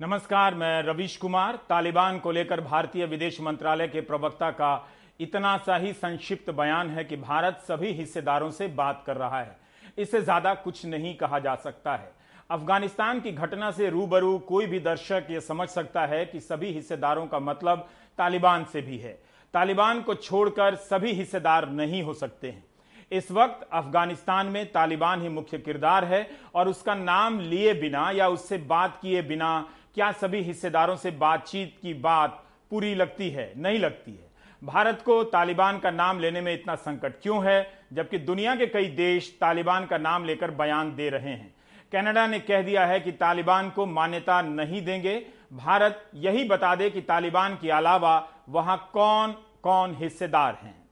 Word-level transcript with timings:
नमस्कार, 0.00 0.54
मैं 0.54 0.82
रवीश 0.82 1.16
कुमार, 1.16 1.56
तालिबान 1.68 2.18
को 2.18 2.30
लेकर 2.32 2.60
भारतीय 2.60 3.04
विदेश 3.06 3.40
मंत्रालय 3.40 3.88
के 3.88 4.00
प्रवक्ता 4.00 4.50
का 4.50 4.86
इतना 5.20 5.56
सा 5.56 5.76
ही 5.76 5.92
संक्षिप्त 5.92 6.50
बयान 6.50 6.88
है 6.90 7.04
कि 7.04 7.16
भारत 7.16 7.60
सभी 7.68 7.92
हिस्सेदारों 7.92 8.50
से 8.50 8.66
बात 8.70 9.02
कर 9.06 9.16
रहा 9.16 9.40
है। 9.40 9.56
इससे 9.98 10.20
ज़्यादा 10.20 10.54
कुछ 10.54 10.84
नहीं 10.86 11.14
कहा 11.16 11.38
जा 11.38 11.54
सकता 11.56 11.94
है। 11.94 12.10
अफ़गानिस्तान 12.50 13.20
की 13.20 13.32
घटना 13.32 13.70
से 13.70 13.90
रूबरू 13.90 14.36
कोई 14.40 14.66
भी 14.66 14.80
दर्शक 14.80 15.26
यह 15.30 15.40
समझ 15.40 15.68
सकता 15.68 16.06
है 16.06 16.24
कि 16.24 16.40
सभी 16.40 16.72
हिस्सेदारों 16.72 17.26
का 17.26 17.38
मतलब 17.40 17.88
तालिबान 18.18 18.64
से 18.64 18.82
भी 18.82 18.98
है। 18.98 19.18
तालिबान 19.54 20.02
को 20.02 20.14
छोड़कर 20.16 20.74
सभी 20.82 21.12
हिस्सेदार 21.12 21.68
नहीं 21.70 22.02
हो 22.02 22.14
सकते 22.14 22.50
हैं। 22.50 22.64
इस 23.12 23.30
वक्त 23.32 23.68
अफ़गानिस्तान 23.72 24.46
में 24.46 24.64
तालिबान 24.72 25.22
ही 25.22 25.28
मुख्य 25.30 25.58
किरदार 25.60 26.04
है 26.04 26.28
और 26.54 26.68
उसका 26.68 26.94
नाम 26.96 27.40
लिए 27.40 27.74
बिना 27.76 28.10
या 28.10 28.28
उससे 28.28 28.58
बात 28.66 28.98
किए 29.02 29.22
बिना 29.22 29.66
क्या 29.94 30.12
सभी 30.12 30.40
हिस्सेदारों 30.40 30.96
से 30.96 31.10
बातचीत 31.10 31.76
की 31.82 31.94
बात 31.94 32.44
पूरी 32.70 32.94
लगती 32.94 33.30
है? 33.30 33.52
नहीं 33.56 33.78
लगती 33.78 34.12
है। 34.12 34.30
भारत 34.64 35.02
को 35.06 35.24
तालिबान 35.24 35.78
का 35.78 35.90
नाम 35.90 36.18
लेने 36.18 36.40
में 36.40 36.54
इतना 36.54 36.74
संकट 36.74 37.12
क्यों 37.22 37.46
है? 37.46 37.70
जबकि 37.92 38.18
दुनिया 38.18 38.56
के 38.56 38.66
कई 38.66 38.84
देश 38.84 39.38
तालिबान 39.40 39.86
का 39.86 39.98
नाम 39.98 40.24
लेकर 40.24 40.50
बयान 40.50 40.96
दे 40.96 41.08
रहे 41.08 41.30
हैं। 41.30 41.54
कनाडा 41.92 42.26
ने 42.26 42.38
कह 42.38 42.62
दिया 42.62 42.86
है 42.86 43.00
कि 43.00 43.12
तालिबान 43.12 43.70
को 43.70 43.86
मान्यता 43.86 44.42
नहीं 44.42 44.84
देंगे। 44.84 45.26
भारत 45.52 46.10
यही 46.14 46.44
बता 46.44 46.74
दे 46.74 46.90
कि 46.90 47.00
तालिबान 47.00 47.58
के 47.62 47.70
अलावा 47.70 48.28
वहाँ 48.48 48.90
कौन 48.92 49.34
कौन 49.62 49.96
हिस्सेदार 49.98 50.58
हैं। 50.62 50.84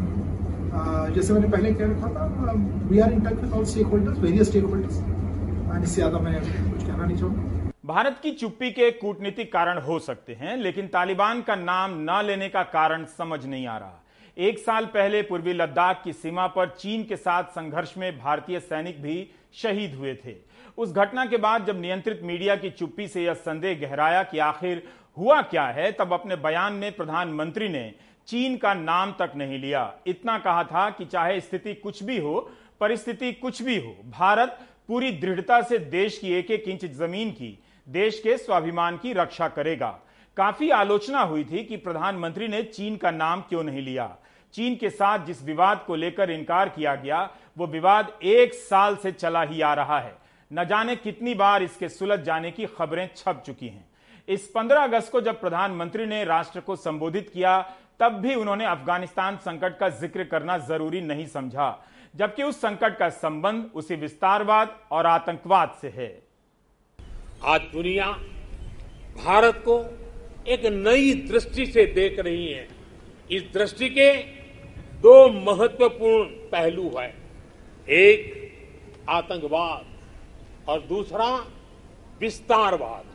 had 0.09 0.28
uh, 0.69 1.09
जैसे 1.15 1.33
मैंने 1.33 1.47
पहले 1.47 1.73
कह 1.73 1.85
रखा 1.85 2.09
था 2.09 2.51
we 2.89 2.99
are 2.99 3.13
in 3.13 3.21
touch 3.21 3.39
with 3.41 3.53
all 3.53 3.65
stakeholders 3.87 4.19
various 4.19 4.47
stakeholders 4.65 4.97
and 4.97 5.83
इससे 5.83 5.95
ज़्यादा 5.95 6.19
मैं 6.19 6.33
कुछ 6.41 6.83
कहना 6.83 7.05
नहीं 7.05 7.17
चाहूँगा। 7.17 7.71
भारत 7.85 8.19
की 8.23 8.31
चुप्पी 8.33 8.69
के 8.71 8.89
कूटनीतिक 8.97 9.51
कारण 9.53 9.77
हो 9.81 9.97
सकते 10.01 10.33
हैं 10.33 10.57
लेकिन 10.57 10.87
तालिबान 10.87 11.41
का 11.41 11.55
नाम 11.55 11.95
न 12.01 12.21
लेने 12.25 12.49
का 12.49 12.63
कारण 12.73 13.05
समझ 13.17 13.45
नहीं 13.45 13.65
आ 13.67 13.77
रहा। 13.77 14.03
एक 14.37 14.59
साल 14.59 14.85
पहले 14.87 15.21
पूर्वी 15.21 15.53
लद्दाख 15.53 16.01
की 16.03 16.13
सीमा 16.13 16.45
पर 16.47 16.67
चीन 16.77 17.03
के 17.03 17.15
साथ 17.17 17.43
संघर्ष 17.51 17.93
में 17.97 18.11
भारतीय 18.19 18.59
सैनिक 18.59 19.01
भी 19.03 19.15
शहीद 19.53 19.95
हुए 19.95 20.13
थे। 20.15 20.35
उस 20.77 20.93
घटना 20.93 21.25
के 21.25 21.37
बाद 21.37 21.65
जब 21.65 21.81
नियंत्रित 21.81 22.21
मीडिया 22.23 22.55
की 22.55 22.69
चुप्पी 22.71 23.07
से 23.07 23.23
यह 23.23 23.33
संदेह 23.39 23.79
गहराया 23.81 24.21
कि 24.23 24.39
आखिर 24.41 24.83
हुआ 25.17 25.41
क्या 25.43 25.65
है 25.69 25.91
तब 25.91 26.13
अपने 26.13 26.35
बयान 26.37 26.73
में 26.73 26.91
प्रधानमंत्री 26.95 27.69
ने 27.69 27.83
चीन 28.29 28.57
का 28.57 28.73
नाम 28.73 29.11
तक 29.11 29.31
नहीं 29.35 29.59
लिया। 29.59 29.93
इतना 30.07 30.37
कहा 30.39 30.63
था 30.63 30.89
कि 30.89 31.05
चाहे 31.05 31.41
स्थिति 31.41 31.73
कुछ 31.73 32.03
भी 32.03 32.17
हो, 32.17 32.51
परिस्थिति 32.79 33.31
कुछ 33.33 33.61
भी 33.61 33.77
हो, 33.77 33.95
भारत 34.05 34.59
पूरी 34.87 35.11
दृढ़ता 35.11 35.61
से 35.61 35.77
देश 35.77 36.17
की 36.17 36.33
एक 36.33 36.51
एक 36.51 36.63
इंच 36.63 36.85
ज़मीन 36.85 37.31
की, 37.31 37.59
देश 37.89 38.19
के 38.19 38.37
स्वाभिमान 38.37 38.97
की 38.97 39.13
रक्षा 39.13 39.47
करेगा। 39.47 39.99
काफ़ी 40.37 40.69
आलोचना 40.69 41.21
हुई 41.21 41.43
थी 41.43 41.63
कि 41.63 41.77
प्रधानमंत्री 41.77 42.47
ने 42.47 42.63
चीन 42.63 42.97
का 42.97 43.11
नाम 43.11 43.41
क्यों 43.41 43.63
नहीं 43.63 43.81
लिया। 43.81 44.17
चीन 44.53 44.75
के 44.75 44.89
साथ 44.89 45.25
जिस 45.25 45.43
विवाद 45.43 45.83
को 45.87 45.95
लेकर 45.95 46.31
इनकार 46.31 46.69
किया 46.69 46.95
गया, 46.95 47.29
वो 47.57 47.67
विवाद 47.67 48.19
एक 48.23 48.53
साल 48.53 48.95
से 48.95 49.11
चला 49.11 49.41
ही 49.41 49.61
आ 49.61 49.73
रहा 49.73 49.99
है। 49.99 50.17
न 50.53 50.65
जाने 50.65 50.95
कितनी 50.95 51.33
बार 51.33 51.63
इसके 51.63 51.89
सुलझ 51.89 52.19
जाने 52.19 52.51
की 52.51 52.65
खबरें 52.65 53.09
छप 53.15 53.43
चुकी 53.45 53.67
हैं। 53.67 53.89
इस 54.27 54.51
15 54.51 54.83
अगस्त 54.83 55.11
को 55.11 55.21
जब 55.21 55.41
प्रधानमंत्री 55.41 56.05
ने 56.05 56.23
राष्ट्र 56.23 56.59
को 56.59 56.75
संबोधित 56.75 57.29
किया 57.33 57.73
तब 57.99 58.11
भी 58.13 58.35
उन्होंने 58.35 58.65
अफ़गानिस्तान 58.65 59.37
संकट 59.37 59.77
का 59.77 59.89
ज़िक्र 59.89 60.23
करना 60.23 60.57
ज़रूरी 60.57 61.01
नहीं 61.01 61.25
समझा, 61.27 61.85
जबकि 62.15 62.43
उस 62.43 62.61
संकट 62.61 62.97
का 62.97 63.09
संबंध 63.09 63.69
उसी 63.75 63.95
विस्तारवाद 63.95 64.75
और 64.91 65.05
आतंकवाद 65.05 65.77
से 65.81 65.89
है। 65.89 66.09
आज 67.45 67.61
दुनिया 67.73 68.05
भारत 69.25 69.61
को 69.67 69.79
एक 70.47 70.65
नई 70.65 71.13
दृष्टि 71.27 71.65
से 71.65 71.85
देख 71.85 72.19
रही 72.19 72.51
है। 72.51 72.67
इस 73.31 73.43
दृष्टि 73.53 73.89
के 73.89 74.13
दो 75.01 75.27
महत्वपूर्ण 75.29 76.25
पहलू 76.49 76.89
है। 76.97 77.07
एक, 77.87 79.05
आतंकवाद, 79.09 79.85
और 80.69 80.79
दूसरा, 80.79 81.27
विस्तारवाद। 82.21 83.05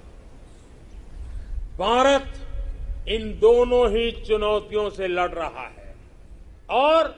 भारत 1.78 2.43
इन 3.06 3.30
दोनों 3.40 3.88
ही 3.90 4.10
चुनौतियों 4.26 4.88
से 4.90 5.08
लड़ 5.08 5.30
रहा 5.30 5.66
है। 5.68 5.94
और 6.72 7.14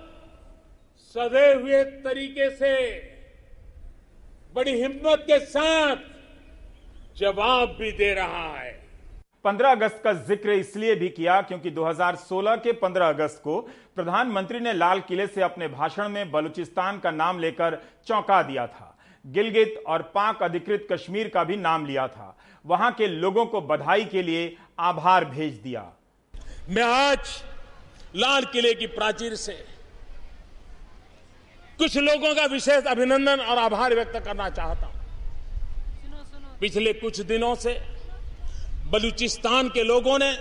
सदे 1.14 1.52
हुए 1.52 1.82
तरीके 2.02 2.48
से, 2.50 2.72
बड़ी 4.54 4.72
हिम्मत 4.72 5.24
के 5.26 5.38
साथ 5.41 5.97
जवाब 7.19 7.76
भी 7.78 7.92
दे 7.92 8.12
रहा 8.14 8.48
है। 8.58 8.74
15 9.44 9.70
अगस्त 9.70 10.00
का 10.04 10.12
ज़िक्र 10.12 10.50
इसलिए 10.52 10.94
भी 10.94 11.08
किया 11.08 11.41
क्योंकि 11.42 11.70
2016 11.70 12.56
के 12.56 12.72
15 12.74 13.08
अगस्त 13.08 13.41
को 13.44 13.60
प्रधानमंत्री 13.97 14.60
ने 14.60 14.72
लाल 14.72 15.00
किले 15.00 15.26
से 15.26 15.42
अपने 15.42 15.68
भाषण 15.68 16.08
में 16.08 16.30
बलूचिस्तान 16.30 16.98
का 16.98 17.10
नाम 17.12 17.38
लेकर 17.41 17.78
चौंका 18.06 18.42
दिया 18.42 18.66
था। 18.66 18.92
गिलगित 19.24 19.82
और 19.86 20.03
पाक 20.14 20.42
अधिकृत 20.42 20.86
कश्मीर 20.92 21.28
का 21.28 21.44
भी 21.44 21.56
नाम 21.56 21.86
लिया 21.86 22.06
था। 22.08 22.36
वहाँ 22.64 22.91
के 22.92 23.06
लोगों 23.06 23.44
को 23.47 23.60
बधाई 23.62 24.04
के 24.04 24.22
लिए 24.22 24.56
आभार 24.78 25.25
भेज 25.25 25.53
दिया। 25.54 25.82
मैं 26.69 26.82
आज 26.82 27.42
लाल 28.16 28.44
किले 28.44 28.75
की 28.75 28.87
प्राचीर 28.87 29.34
से 29.34 29.53
कुछ 31.78 31.97
लोगों 31.97 32.34
का 32.34 32.44
विशेष 32.44 32.84
अभिनंदन 32.84 33.41
और 33.41 33.59
आभार 33.59 33.94
व्यक्त 33.94 34.19
करना 34.25 34.48
चाहता 34.50 34.86
हूँ। 34.86 34.94
पिछले 36.60 36.92
कुछ 36.92 37.20
दिनों 37.22 37.54
से 37.54 37.72
बलूचिस्तान 38.92 39.69
के 39.69 39.82
लोगों 39.82 40.19
ने 40.19 40.32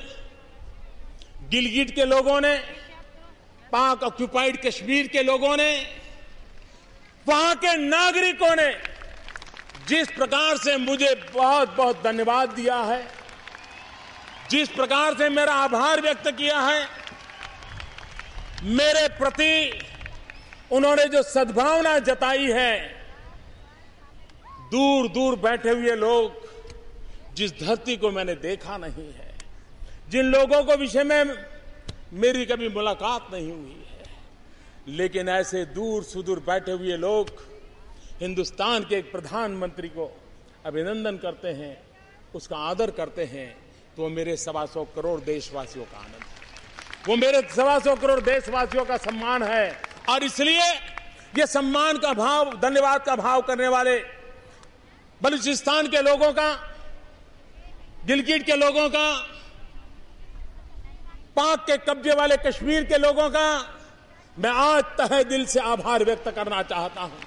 गिलगिट 1.51 1.95
के 1.95 2.06
लोगों 2.06 2.40
ने, 2.41 2.56
पाक 3.72 4.03
ऑक्यूपाइड 4.03 4.62
कश्मीर 4.66 5.07
के 5.07 5.24
लोगों 5.24 5.56
ने, 5.57 5.72
वहाँ 7.25 7.56
के 7.56 7.75
नागरिकों 7.78 8.56
ने 8.56 8.72
जिस 9.88 10.12
प्रकार 10.12 10.57
से 10.57 10.78
मुझे 10.78 11.13
बहुत 11.34 11.75
बहुत 11.78 12.03
धन्यवाद 12.03 12.50
दिया 12.50 12.78
है 12.84 13.14
जिस 14.51 14.69
प्रकार 14.69 15.13
से 15.17 15.29
मेरा 15.29 15.53
आभार 15.56 16.01
व्यक्त 16.01 16.29
किया 16.31 16.59
है, 16.59 16.88
मेरे 18.66 19.07
प्रति 19.17 19.79
उन्होंने 20.72 21.06
जो 21.06 21.22
सद्भावना 21.23 21.97
जताई 22.01 22.51
है 22.51 22.78
दूर 24.72 25.07
दूर 25.07 25.35
बैठे 25.39 25.69
हुए 25.69 25.95
लोग 25.95 26.44
जिस 27.35 27.51
धरती 27.59 27.95
को 27.97 28.11
मैंने 28.11 28.35
देखा 28.38 28.78
नहीं 28.78 29.11
है, 29.13 29.33
जिन 30.09 30.25
लोगों 30.28 30.63
को 30.63 30.75
विषय 30.75 31.03
में 31.03 31.35
मेरी 32.13 32.45
कभी 32.45 32.69
मुलाकात 32.69 33.27
नहीं 33.33 33.51
हुई 33.51 33.85
है, 33.89 34.03
लेकिन 34.88 35.29
ऐसे 35.29 35.66
दूर 35.75 36.03
सुदूर 36.03 36.39
बैठे 36.39 36.72
हुए 36.72 36.97
लोग 36.97 37.29
हिंदुस्तान 38.22 38.83
के 38.83 38.95
एक 38.95 39.12
प्रधानमंत्री 39.12 39.89
को 39.89 40.12
अभिनंदन 40.66 41.17
करते 41.17 41.47
हैं, 41.50 41.77
उसका 42.35 42.57
आदर 42.69 42.91
करते 42.91 43.25
हैं 43.25 43.64
तो 43.97 44.09
मेरे 44.09 44.35
सवा 44.38 44.66
सौ 44.66 44.83
करोड़ 44.95 45.19
देशवासियों 45.22 45.85
का 45.85 45.97
आनंद 45.97 46.13
है। 46.13 46.33
वो 47.07 47.16
मेरे 47.16 47.41
सवा 47.50 47.78
सौ 47.79 47.95
करोड़ 47.95 48.19
देशवासियों 48.22 48.85
का 48.85 48.97
सम्मान 49.00 49.44
है। 49.44 49.72
और 50.09 50.23
इसलिए 50.23 50.66
ये 51.39 51.45
सम्मान 51.47 51.97
का 51.97 52.13
भाव, 52.13 52.51
धन्यवाद 52.59 53.03
का 53.03 53.16
भाव 53.16 53.41
करने 53.41 53.67
वाले 53.67 53.97
बलूचिस्तान 55.22 55.88
के 55.88 56.01
लोगों 56.01 56.31
का 56.33 56.51
गिलगिट 58.06 58.45
के 58.45 58.56
लोगों 58.56 58.89
का, 58.89 59.07
पाक 61.35 61.66
के 61.67 61.77
कब्जे 61.85 62.13
वाले 62.16 62.38
कश्मीर 62.38 62.83
के 62.83 62.97
लोगों 62.97 63.29
का 63.29 63.47
मैं 64.38 64.51
आज 64.51 64.83
तहे 65.00 65.23
दिल 65.23 65.45
से 65.45 65.59
आभार 65.62 66.03
व्यक्त 66.03 66.29
करना 66.29 66.62
चाहता 66.63 67.01
हूँ। 67.01 67.19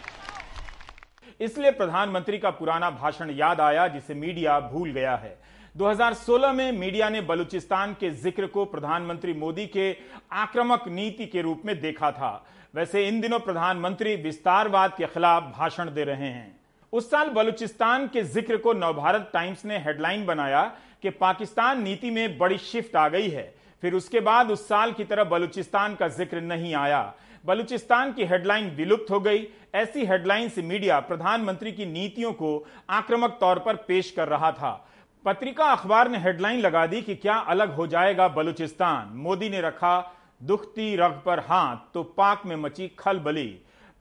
इसलिए 1.40 1.70
प्रधानमंत्री 1.70 2.38
का 2.38 2.50
पुराना 2.50 2.90
भाषण 2.92 3.30
याद 3.30 3.60
आया, 3.60 3.86
जिसे 3.88 4.14
मीडिया 4.14 4.58
भूल 4.62 4.92
गया 4.92 5.14
है। 5.16 5.36
2016 5.78 6.52
में 6.52 6.70
मीडिया 6.72 7.08
ने 7.08 7.20
बलूचिस्तान 7.20 7.92
के 7.94 8.08
ज़िक्र 8.12 8.46
को 8.46 8.64
प्रधानमंत्री 8.64 9.32
मोदी 9.32 9.66
के 9.66 9.90
आक्रामक 10.34 10.84
नीति 10.88 11.26
के 11.26 11.42
रूप 11.42 11.62
में 11.66 11.80
देखा 11.80 12.10
था। 12.12 12.30
वैसे 12.74 13.06
इन 13.08 13.20
दिनों 13.20 13.38
प्रधानमंत्री 13.40 14.14
विस्तारवाद 14.16 14.94
के 14.96 15.06
खिलाफ 15.06 15.42
भाषण 15.58 15.92
दे 15.94 16.04
रहे 16.04 16.28
हैं। 16.28 16.56
उस 16.92 17.10
साल 17.10 17.28
बलूचिस्तान 17.28 18.08
के 18.08 18.22
ज़िक्र 18.24 18.56
को 18.56 18.72
नवभारत 18.72 19.30
टाइम्स 19.34 19.64
ने 19.64 19.78
हेडलाइन 19.78 20.26
बनाया 20.26 20.62
कि 21.02 21.10
पाकिस्तान 21.12 21.82
नीति 21.82 22.10
में 22.10 22.38
बड़ी 22.38 22.58
शिफ्ट 22.64 22.96
आ 22.96 23.08
गई 23.08 23.28
है। 23.28 23.52
फिर 23.82 23.94
उसके 23.94 24.20
बाद 24.22 24.50
उस 24.50 24.66
साल 24.68 24.92
की 24.92 25.04
तरह 25.04 25.24
बलूचिस्तान 25.26 25.94
का 25.94 26.08
ज़िक्र 26.10 26.40
नहीं 26.42 26.74
आया। 26.76 27.02
बलूचिस्तान 27.44 28.12
की 28.12 28.24
हेडलाइन 28.24 28.70
विलुप्त 28.76 29.10
हो 29.10 29.20
गई। 29.20 29.46
ऐसी 29.76 30.06
हेडलाइन 30.06 30.48
से 30.48 30.62
मीडिया 30.64 31.00
प्रधानमंत्री 31.02 31.72
की 31.72 31.86
नीतियों 31.86 32.32
को 32.34 32.52
आक्रामक 32.90 33.38
तौर 33.40 33.58
पर 33.58 33.76
पेश 33.88 34.10
कर 34.10 34.28
रहा 34.28 34.52
था। 34.52 34.84
पत्रिका 35.28 35.64
अखबार 35.64 36.08
ने 36.08 36.18
हेडलाइन 36.18 36.60
लगा 36.60 36.86
दी 36.86 37.00
कि 37.02 37.14
क्या 37.14 37.34
अलग 37.46 37.74
हो 37.74 37.86
जाएगा 37.86 38.26
बलूचिस्तान। 38.28 39.08
मोदी 39.14 39.48
ने 39.48 39.60
रखा, 39.60 39.96
दुखती 40.42 40.94
रग 40.96 41.20
पर 41.26 41.38
हाथ 41.40 41.76
तो 41.94 42.02
पाक 42.18 42.42
में 42.46 42.54
मची 42.56 42.86
खलबली 42.98 43.44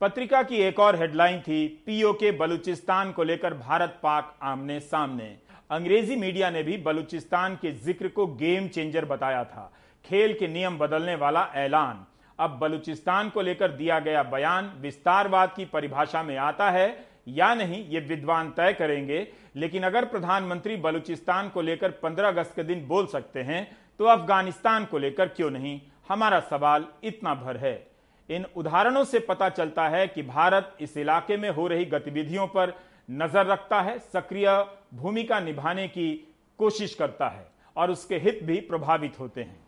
पत्रिका 0.02 0.42
की 0.44 0.58
एक 0.58 0.80
और 0.80 0.96
हेडलाइन 0.96 1.40
थी 1.40 1.68
पीओके 1.86 2.32
बलूचिस्तान 2.34 3.12
को 3.12 3.24
लेकर 3.24 3.54
भारत 3.56 4.00
पाक 4.04 4.34
आमने 4.44 4.80
सामने। 4.82 5.28
अंग्रेज़ी 5.70 6.16
मीडिया 6.16 6.50
ने 6.50 6.62
भी 6.64 6.78
बलूचिस्तान 6.78 7.56
के 7.56 7.72
ज़िक्र 7.82 8.08
को 8.10 8.28
गेम 8.38 8.68
चेंजर 8.70 9.06
बताया 9.06 9.44
था। 9.44 9.72
खेल 10.06 10.34
के 10.34 10.48
नियम 10.48 10.78
बदलने 10.78 11.16
वाला 11.18 11.48
ऐलान। 11.58 12.06
अब 12.40 12.58
बलूचिस्तान 12.62 13.30
को 13.30 13.42
लेकर 13.42 13.72
दिया 13.74 14.00
गया 14.00 14.24
बयान 14.26 14.72
विस्तारवाद 14.82 15.54
की 15.56 15.66
परिभाषा 15.68 16.24
में 16.24 16.36
आता 16.40 16.72
है। 16.72 16.88
या 17.28 17.54
नहीं, 17.56 17.84
ये 17.86 18.00
विद्वान 18.00 18.50
तय 18.52 18.74
करेंगे। 18.74 19.28
लेकिन 19.56 19.84
अगर 19.84 20.06
प्रधानमंत्री 20.06 20.76
बलूचिस्तान 20.78 21.50
को 21.50 21.62
लेकर 21.62 21.92
15 21.94 22.28
अगस्त 22.28 22.56
के 22.56 22.64
दिन 22.64 22.86
बोल 22.88 23.08
सकते 23.08 23.42
हैं 23.42 23.66
तो 24.00 24.06
अफ़गानिस्तान 24.06 24.86
को 24.86 24.98
लेकर 24.98 25.28
क्यों 25.28 25.50
नहीं? 25.52 25.80
हमारा 26.10 26.40
सवाल 26.40 26.86
इतना 27.04 27.34
भर 27.36 27.58
है। 27.58 27.88
इन 28.30 28.46
उदाहरणों 28.56 29.04
से 29.04 29.20
पता 29.20 29.50
चलता 29.50 29.88
है 29.90 30.08
कि 30.08 30.24
भारत 30.24 30.78
इस 30.82 30.98
इलाके 30.98 31.38
में 31.38 31.50
हो 31.50 31.68
रही 31.68 31.86
गतिविधियों 31.86 32.48
पर 32.48 32.74
नज़र 33.12 33.46
रखता 33.46 33.82
है, 33.82 33.98
सक्रिय 34.00 34.48
भूमिका 34.94 35.40
निभाने 35.40 35.88
की 35.88 36.14
कोशिश 36.60 36.94
करता 36.96 37.28
है 37.28 37.48
और 37.76 37.92
उसके 37.92 38.18
हित 38.18 38.40
भी 38.44 38.60
प्रभावित 38.62 39.20
होते 39.20 39.42
हैं। 39.42 39.60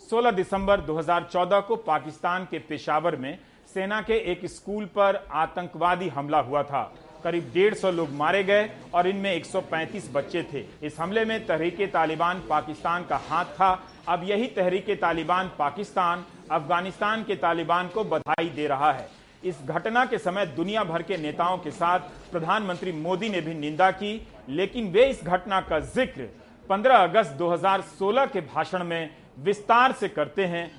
16 0.00 0.30
दिसंबर 0.30 0.80
2014 0.80 1.60
को 1.60 1.76
पाकिस्तान 1.76 2.44
के 2.44 2.58
पेशावर 2.58 3.16
में 3.16 3.38
सेना 3.74 4.00
के 4.02 4.14
एक 4.32 4.44
स्कूल 4.48 4.84
पर 4.96 5.16
आतंकवादी 5.34 6.08
हमला 6.08 6.38
हुआ 6.40 6.62
था। 6.62 6.82
करीब 7.24 7.50
डेढ़ 7.54 7.74
सौ 7.74 7.90
लोग 7.90 8.10
मारे 8.12 8.42
गए 8.44 8.68
और 8.94 9.06
इनमें 9.08 9.32
135 9.32 10.08
बच्चे 10.14 10.42
थे। 10.52 10.64
इस 10.82 10.98
हमले 11.00 11.24
में 11.24 11.46
तहरीके 11.46 11.86
तालिबान 11.88 12.42
पाकिस्तान 12.48 13.04
का 13.04 13.16
हाथ 13.28 13.44
था। 13.54 13.70
अब 14.08 14.24
यही 14.24 14.46
तहरीके 14.56 14.94
तालिबान 14.96 15.50
पाकिस्तान 15.58 16.24
अफ़गानिस्तान 16.50 17.22
के 17.24 17.36
तालिबान 17.36 17.88
को 17.88 18.04
बधाई 18.06 18.48
दे 18.50 18.66
रहा 18.66 18.92
है। 18.92 19.08
इस 19.44 19.62
घटना 19.66 20.04
के 20.04 20.18
समय 20.18 20.46
दुनिया 20.48 20.84
भर 20.84 21.02
के 21.02 21.16
नेताओं 21.16 21.58
के 21.58 21.70
साथ 21.70 22.00
प्रधानमंत्री 22.32 22.92
मोदी 22.92 23.28
ने 23.28 23.40
भी 23.40 23.54
निंदा 23.54 23.90
की, 23.92 24.14
लेकिन 24.50 24.92
वे 24.92 25.08
इस 25.10 25.24
घटना 25.24 25.60
का 25.60 25.80
ज़िक्र 25.80 26.28
15 26.70 27.02
अगस्त 27.04 27.32
2016 27.38 28.26
के 28.26 28.40
भाषण 28.42 28.84
में 28.84 29.10
विस्तार 29.40 29.92
से 29.92 30.08
करते 30.08 30.44
हैं। 30.46 30.70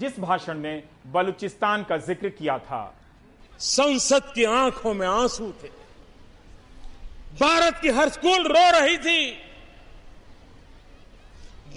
जिस 0.00 0.18
भाषण 0.20 0.58
में 0.58 0.82
बलूचिस्तान 1.06 1.84
का 1.84 1.96
ज़िक्र 1.96 2.28
किया 2.28 2.58
था। 2.58 2.82
संसद 3.60 4.32
की 4.34 4.44
आँखों 4.44 4.94
में 4.94 5.06
आँसू 5.06 5.52
थे। 5.62 5.68
भारत 7.40 7.78
की 7.82 7.88
हर 7.88 8.08
स्कूल 8.08 8.46
रो 8.46 8.70
रही 8.70 8.96
थी। 8.98 9.30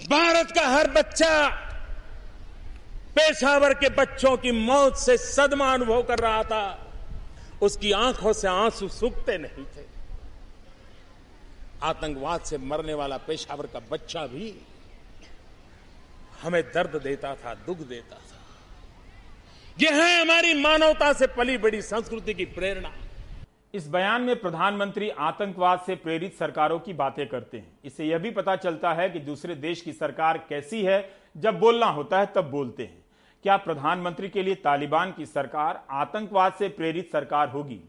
भारत 0.08 0.50
का 0.50 0.66
हर 0.68 0.90
बच्चा 0.90 1.48
पेशावर 3.16 3.74
के 3.74 3.88
बच्चों 3.88 4.36
की 4.36 4.52
मौत 4.52 4.96
से 4.96 5.16
सदमा 5.16 5.72
अनुभव 5.72 6.02
कर 6.02 6.18
रहा 6.18 6.42
था। 6.42 6.64
उसकी 7.62 7.92
आँखों 7.92 8.32
से 8.32 8.48
आँसू 8.48 8.88
सूखते 8.88 9.38
नहीं 9.38 9.64
थे। 9.66 9.84
आतंकवाद 11.82 12.40
से 12.40 12.58
मरने 12.58 12.94
वाला 12.94 13.16
पेशावर 13.16 13.66
का 13.66 13.80
बच्चा 13.90 14.26
भी 14.26 14.54
हमें 16.42 16.62
दर्द 16.62 17.02
देता 17.02 17.34
था, 17.34 17.54
दुख 17.54 17.78
देता 17.78 18.16
था। 18.16 18.34
यह 19.80 20.04
है 20.04 20.22
हमारी 20.22 20.62
मानवता 20.62 21.12
से 21.12 21.26
पली 21.26 21.58
बड़ी 21.58 21.82
संस्कृति 21.82 22.34
की 22.34 22.44
प्रेरणा। 22.44 22.90
इस 23.74 23.88
बयान 23.88 24.22
में 24.22 24.40
प्रधानमंत्री 24.40 25.10
आतंकवाद 25.10 25.80
से 25.86 25.94
प्रेरित 25.94 26.38
सरकारों 26.38 26.78
की 26.78 26.92
बातें 26.92 27.28
करते 27.28 27.58
हैं। 27.58 27.78
इससे 27.84 28.04
यह 28.04 28.18
भी 28.18 28.30
पता 28.30 28.56
चलता 28.56 28.92
है 28.92 29.10
कि 29.10 29.18
दूसरे 29.18 29.54
देश 29.54 29.80
की 29.80 29.92
सरकार 29.92 30.38
कैसी 30.38 30.82
है। 30.82 31.10
जब 31.36 31.58
बोलना 31.58 31.86
होता 31.86 32.20
है, 32.20 32.26
तब 32.26 32.50
बोलते 32.50 32.82
हैं। 32.82 33.04
क्या 33.42 33.56
प्रधानमंत्री 33.56 34.28
के 34.28 34.42
लिए 34.42 34.54
तालिबान 34.54 35.12
की 35.12 35.26
सरकार 35.26 35.84
आतंकवाद 35.90 36.52
से 36.52 36.68
प्रेरित 36.68 37.12
सरकार 37.12 37.48
होगी? 37.48 37.80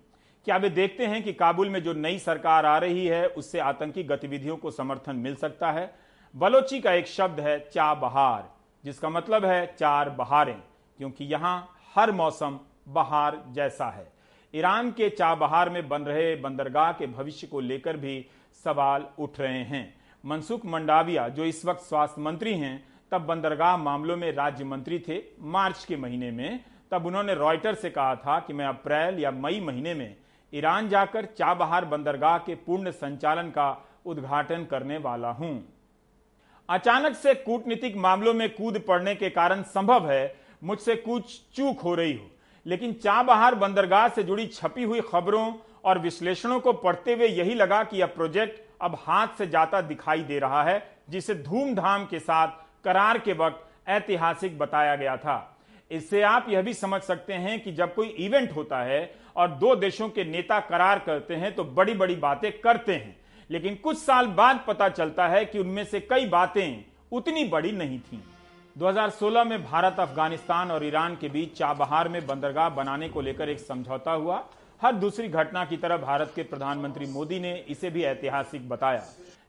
क्या 0.46 0.58
वे 0.58 0.70
देखते 0.70 1.06
हैं 1.06 1.24
कि 1.24 1.34
काबुल 1.34 1.70
में 1.70 1.84
जो 1.84 1.94
नई 1.94 2.20
सरकार 2.20 2.66
आ 2.66 2.78
रही 2.78 3.08
है, 3.08 3.28
उससे 3.28 3.60
आतंकी 3.60 4.04
गतिविधियों 4.04 4.58
को 4.58 4.72
समर्थन 4.72 5.16
मिल 5.16 5.36
सकता 5.36 5.72
है? 5.72 6.05
बलोची 6.36 6.80
का 6.80 6.92
एक 6.94 7.08
शब्द 7.08 7.40
है 7.40 7.58
चा 7.66 7.94
बहार 7.96 8.50
जिसका 8.84 9.10
मतलब 9.10 9.46
है 9.46 9.66
चार 9.70 10.10
बहारें, 10.12 10.58
क्योंकि 11.00 11.26
यहाँ 11.26 11.68
हर 11.96 12.12
मौसम 12.12 12.60
बहार 12.88 13.42
जैसा 13.54 13.90
है। 13.90 14.08
ईरान 14.54 14.90
के 14.92 15.10
चाबहार 15.10 15.70
में 15.70 15.88
बन 15.90 16.02
रहे 16.02 16.36
बंदरगाह 16.36 16.92
के 16.92 17.08
भविष्य 17.08 17.48
को 17.48 17.60
लेकर 17.60 17.98
भी 17.98 18.26
सवाल 18.66 19.06
उठ 19.20 19.40
रहे 19.40 19.62
हैं। 19.64 19.94
मनसुख 20.24 20.66
मंडाविया, 20.66 21.28
जो 21.30 21.44
इस 21.46 21.66
वक्त 21.66 21.82
स्वास्थ्य 21.82 22.22
मंत्री 22.22 22.54
हैं, 22.54 22.84
तब 23.12 23.22
बंदरगाह 23.22 23.78
मामलों 23.78 24.18
में 24.18 24.32
राज्य 24.32 24.64
मंत्री 24.64 25.00
थे 25.00 25.22
मार्च 25.42 25.84
के 25.86 25.98
महीने 25.98 26.32
में। 26.32 26.60
तब 26.92 27.06
उन्होंने 27.06 27.34
रॉयटर 27.36 27.76
से 27.76 27.90
कहा 27.90 28.16
था 28.18 28.40
कि 28.40 28.54
मैं 28.54 28.66
अप्रैल 28.66 29.20
या 29.20 29.32
मई 29.34 29.60
महीने 29.62 29.94
में 29.94 30.16
ईरान 30.54 30.90
जाकर 30.90 31.26
चाबहार 31.38 31.86
बंदरगाह 31.86 32.38
के 32.40 32.56
पूर्ण 32.58 32.92
संचालन 32.94 33.50
का 33.50 33.70
उद्घाटन 34.06 34.66
करने 34.66 34.98
वाला 35.00 35.32
हूँ। 35.32 35.54
अचानक 36.70 37.16
से 37.16 37.34
कूटनीतिक 37.36 37.96
मामलों 37.98 38.34
में 38.34 38.50
कूद 38.50 38.80
पड़ने 38.80 39.14
के 39.16 39.30
कारण 39.30 39.62
संभव 39.64 40.10
है, 40.12 40.36
मुझसे 40.64 40.96
कुछ 40.96 41.40
चूक 41.56 41.80
हो 41.80 41.94
रही 41.96 42.14
हो। 42.14 42.30
लेकिन 42.66 42.94
चाबहार 42.94 43.56
बंदरगाह 43.56 44.08
से 44.08 44.24
जुड़ी 44.24 44.46
छपी 44.48 44.84
हुई 44.84 45.02
खबरों 45.02 45.54
और 45.84 46.00
विश्लेषणों 46.00 46.60
को 46.60 46.74
पढ़ते 46.74 47.14
हुए 47.14 47.28
यही 47.28 47.54
लगा 47.54 47.84
कि 47.84 47.98
यह 47.98 48.06
प्रोजेक्ट 48.06 48.64
अब 48.82 48.98
हाथ 49.00 49.38
से 49.38 49.48
जाता 49.48 49.82
दिखाई 49.82 50.24
दे 50.24 50.40
रहा 50.40 50.64
है, 50.64 50.82
जिसे 51.10 51.36
धूमधाम 51.36 52.06
के 52.06 52.20
साथ 52.20 52.48
करार 52.84 53.18
के 53.18 53.34
वक्त 53.34 53.90
ऐतिहासिक 53.90 54.58
बताया 54.60 54.96
गया 54.96 55.16
था। 55.18 55.58
इससे 55.92 56.22
आप 56.22 56.46
यह 56.50 56.62
भी 56.62 56.74
समझ 56.74 57.02
सकते 57.02 57.34
हैं 57.34 57.60
कि 57.64 57.72
जब 57.72 57.94
कोई 57.96 58.08
इवेंट 58.08 58.52
होता 58.52 58.82
है 58.84 59.14
और 59.36 59.52
दो 59.52 59.76
देशों 59.76 60.10
के 60.10 60.24
नेता 60.24 60.60
करार 60.60 61.00
करते 61.00 61.36
हैं 61.36 61.54
तो 61.56 61.64
बड़ी 61.64 61.94
बड़ी 61.94 62.16
बातें 62.16 62.52
करते 62.62 62.94
हैं। 62.94 63.16
लेकिन 63.50 63.76
कुछ 63.76 63.98
साल 63.98 64.28
बाद 64.28 64.64
पता 64.68 64.90
चलता 64.90 65.28
है 65.28 65.46
कि 65.46 65.60
उनमें 65.60 65.84
से 65.86 66.00
कई 66.00 66.26
बातें 66.26 66.86
उतनी 67.12 67.44
बड़ी 67.44 67.72
नहीं 67.72 68.00
थीं। 68.00 68.20
2016 68.78 69.44
में 69.44 69.64
भारत, 69.64 70.00
अफ़गानिस्तान 70.00 70.72
और 70.72 70.86
ईरान 70.86 71.16
के 71.16 71.30
बीच 71.30 71.58
चाबहार 71.58 72.10
में 72.10 72.28
बंदरगाह 72.28 72.70
बनाने 72.70 73.10
को 73.10 73.22
लेकर 73.22 73.50
एक 73.50 73.60
समझौता 73.60 74.12
हुआ। 74.12 74.44
हर 74.82 74.94
दूसरी 74.94 75.28
घटना 75.28 75.66
की 75.66 75.78
तरह 75.78 75.98
भारत 75.98 76.32
के 76.36 76.44
प्रधानमंत्री 76.44 77.06
मोदी 77.06 77.40
ने 77.40 77.56
इसे 77.70 77.90
भी 77.90 78.04
ऐतिहासिक 78.04 78.70
बताया। 78.70 79.04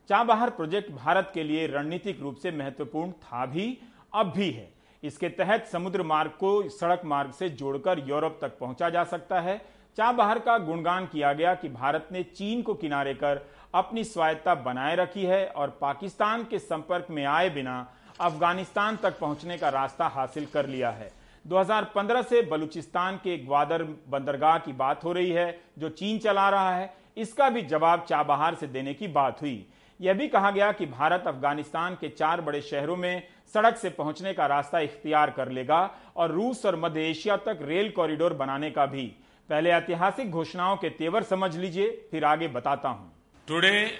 चाबहार 0.09 0.51
प्रोजेक्ट 0.51 0.91
भारत 0.91 1.31
के 1.35 1.43
लिए 1.43 1.67
रणनीतिक 1.67 2.21
रूप 2.21 2.37
से 2.37 2.51
महत्वपूर्ण 2.51 3.11
था 3.11 3.47
भी, 3.47 3.79
अब 4.15 4.33
भी 4.37 4.51
है। 4.51 4.69
इसके 5.03 5.29
तहत 5.29 5.67
समुद्र 5.67 6.03
मार्ग 6.03 6.31
को 6.31 6.69
सड़क 6.69 7.03
मार्ग 7.05 7.33
से 7.33 7.49
जोड़कर 7.49 7.99
यूरोप 8.09 8.39
तक 8.41 8.59
पहुँचा 8.59 8.91
जा 8.91 9.05
सकता 9.05 9.41
है। 9.41 9.59
चाबहार 9.97 10.39
का 10.39 10.59
गुणगान 10.59 11.07
किया 11.07 11.33
गया 11.33 11.55
कि 11.55 11.69
भारत 11.69 12.09
ने 12.13 12.23
चीन 12.23 12.63
को 12.63 12.75
किनारे 12.75 13.15
कर 13.15 13.47
अपनी 13.77 14.05
स्वायत्ता 14.05 14.55
बनाए 14.57 14.95
रखी 14.97 15.25
है 15.25 15.47
और 15.49 15.71
पाकिस्तान 15.81 16.45
के 16.45 16.59
संपर्क 16.59 17.07
में 17.11 17.25
आए 17.27 17.51
बिना 17.51 17.87
अफ़गानिस्तान 18.21 18.97
तक 18.97 19.19
पहुँचने 19.19 19.57
का 19.59 19.69
रास्ता 19.69 20.07
हासिल 20.07 20.47
कर 20.47 20.67
लिया 20.67 20.91
है। 20.91 21.11
2015 21.45 22.23
से 22.23 22.43
बलूचिस्तान 22.43 23.17
के 23.17 23.37
ग्वादर 23.39 23.83
बंदरगाह 24.09 24.59
की 24.59 24.73
बात 24.75 25.05
हो 25.05 25.13
रही 25.13 25.31
है, 25.31 25.59
जो 25.79 25.89
चीन 25.91 26.19
चला 26.19 26.49
रहा 26.51 26.75
है। 26.77 26.95
इसका 27.17 27.49
भी 27.51 27.63
जवाब 27.63 28.05
चाबहार 28.09 28.55
से 28.55 28.67
देने 28.67 28.95
की 28.95 29.09
बात 29.09 29.43
हुई। 29.43 29.67
यह 30.01 30.15
भी 30.15 30.29
कहा 30.29 30.51
गया 30.51 30.71
कि 30.73 30.87
भारत 30.87 31.25
अफ़गानिस्तान 31.27 31.95
के 31.95 32.09
चार 32.09 32.41
बड़े 32.41 32.61
शहरों 32.61 32.97
में 32.97 33.23
सड़क 33.55 33.77
से 33.77 33.91
पहुँचने 33.91 34.33
का 34.35 34.47
रास्ता 34.47 34.81
इख्तियार 34.81 35.31
कर 35.31 35.49
लेगा 35.51 35.91
और 36.17 36.31
रूस 36.31 36.65
और 36.67 36.77
मध्य 36.77 37.09
एशिया 37.11 37.37
तक 37.37 37.59
रेल 37.63 37.91
कॉरिडोर 37.91 38.35
बनाने 38.35 38.71
का 38.71 38.87
भी। 38.87 39.07
पहले 39.51 39.71
ऐतिहासिक 39.71 40.31
घोषणाओं 40.31 40.77
के 40.77 40.89
तेवर 40.91 41.23
समझ 41.25 41.57
लीजिए, 41.57 41.91
फिर 42.11 42.25
आगे 42.25 42.49
बताता 42.49 42.89
हूँ। 42.89 43.13
Today, 43.47 43.93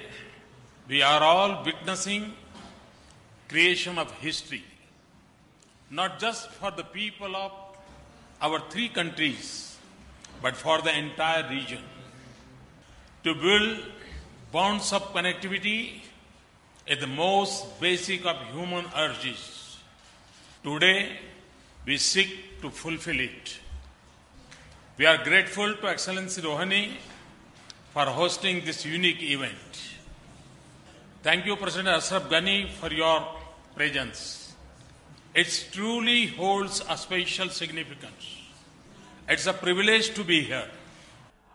we 0.89 1.03
are 1.03 1.23
all 1.23 1.63
witnessing 1.65 2.33
creation 3.49 3.97
of 3.97 4.11
history, 4.15 4.65
not 5.89 6.19
just 6.19 6.51
for 6.51 6.73
the 6.73 6.83
people 6.83 7.37
of 7.37 7.53
our 8.43 8.59
three 8.71 8.89
countries, 8.89 9.77
but 10.43 10.57
for 10.57 10.83
the 10.83 10.93
entire 10.99 11.49
region. 11.49 11.79
To 13.23 13.37
build 13.37 13.85
bonds 14.51 14.93
of 14.93 15.15
connectivity 15.15 16.01
is 16.89 16.99
the 16.99 17.07
most 17.07 17.81
basic 17.81 18.27
of 18.27 18.37
human 18.53 18.85
urges. 18.97 19.79
Today, 20.65 21.21
we 21.85 21.99
seek 21.99 22.61
to 22.63 22.71
fulfill 22.71 23.21
it. 23.21 23.59
We 24.99 25.07
are 25.07 25.23
grateful 25.23 25.73
to 25.73 25.89
Excellency 25.89 26.43
Rohani 26.43 26.95
for 27.97 28.05
hosting 28.05 28.63
this 28.63 28.85
unique 28.85 29.23
event. 29.23 29.77
Thank 31.23 31.47
you, 31.47 31.57
President 31.57 31.89
Ashraf 31.89 32.25
Ghani, 32.29 32.69
for 32.71 32.93
your 32.93 33.25
presence. 33.75 34.53
It 35.35 35.69
truly 35.73 36.27
holds 36.27 36.83
a 36.91 36.97
special 36.99 37.49
significance. 37.49 38.27
It's 39.27 39.47
a 39.47 39.55
privilege 39.55 40.13
to 40.13 40.25
be 40.25 40.43
here. 40.43 40.69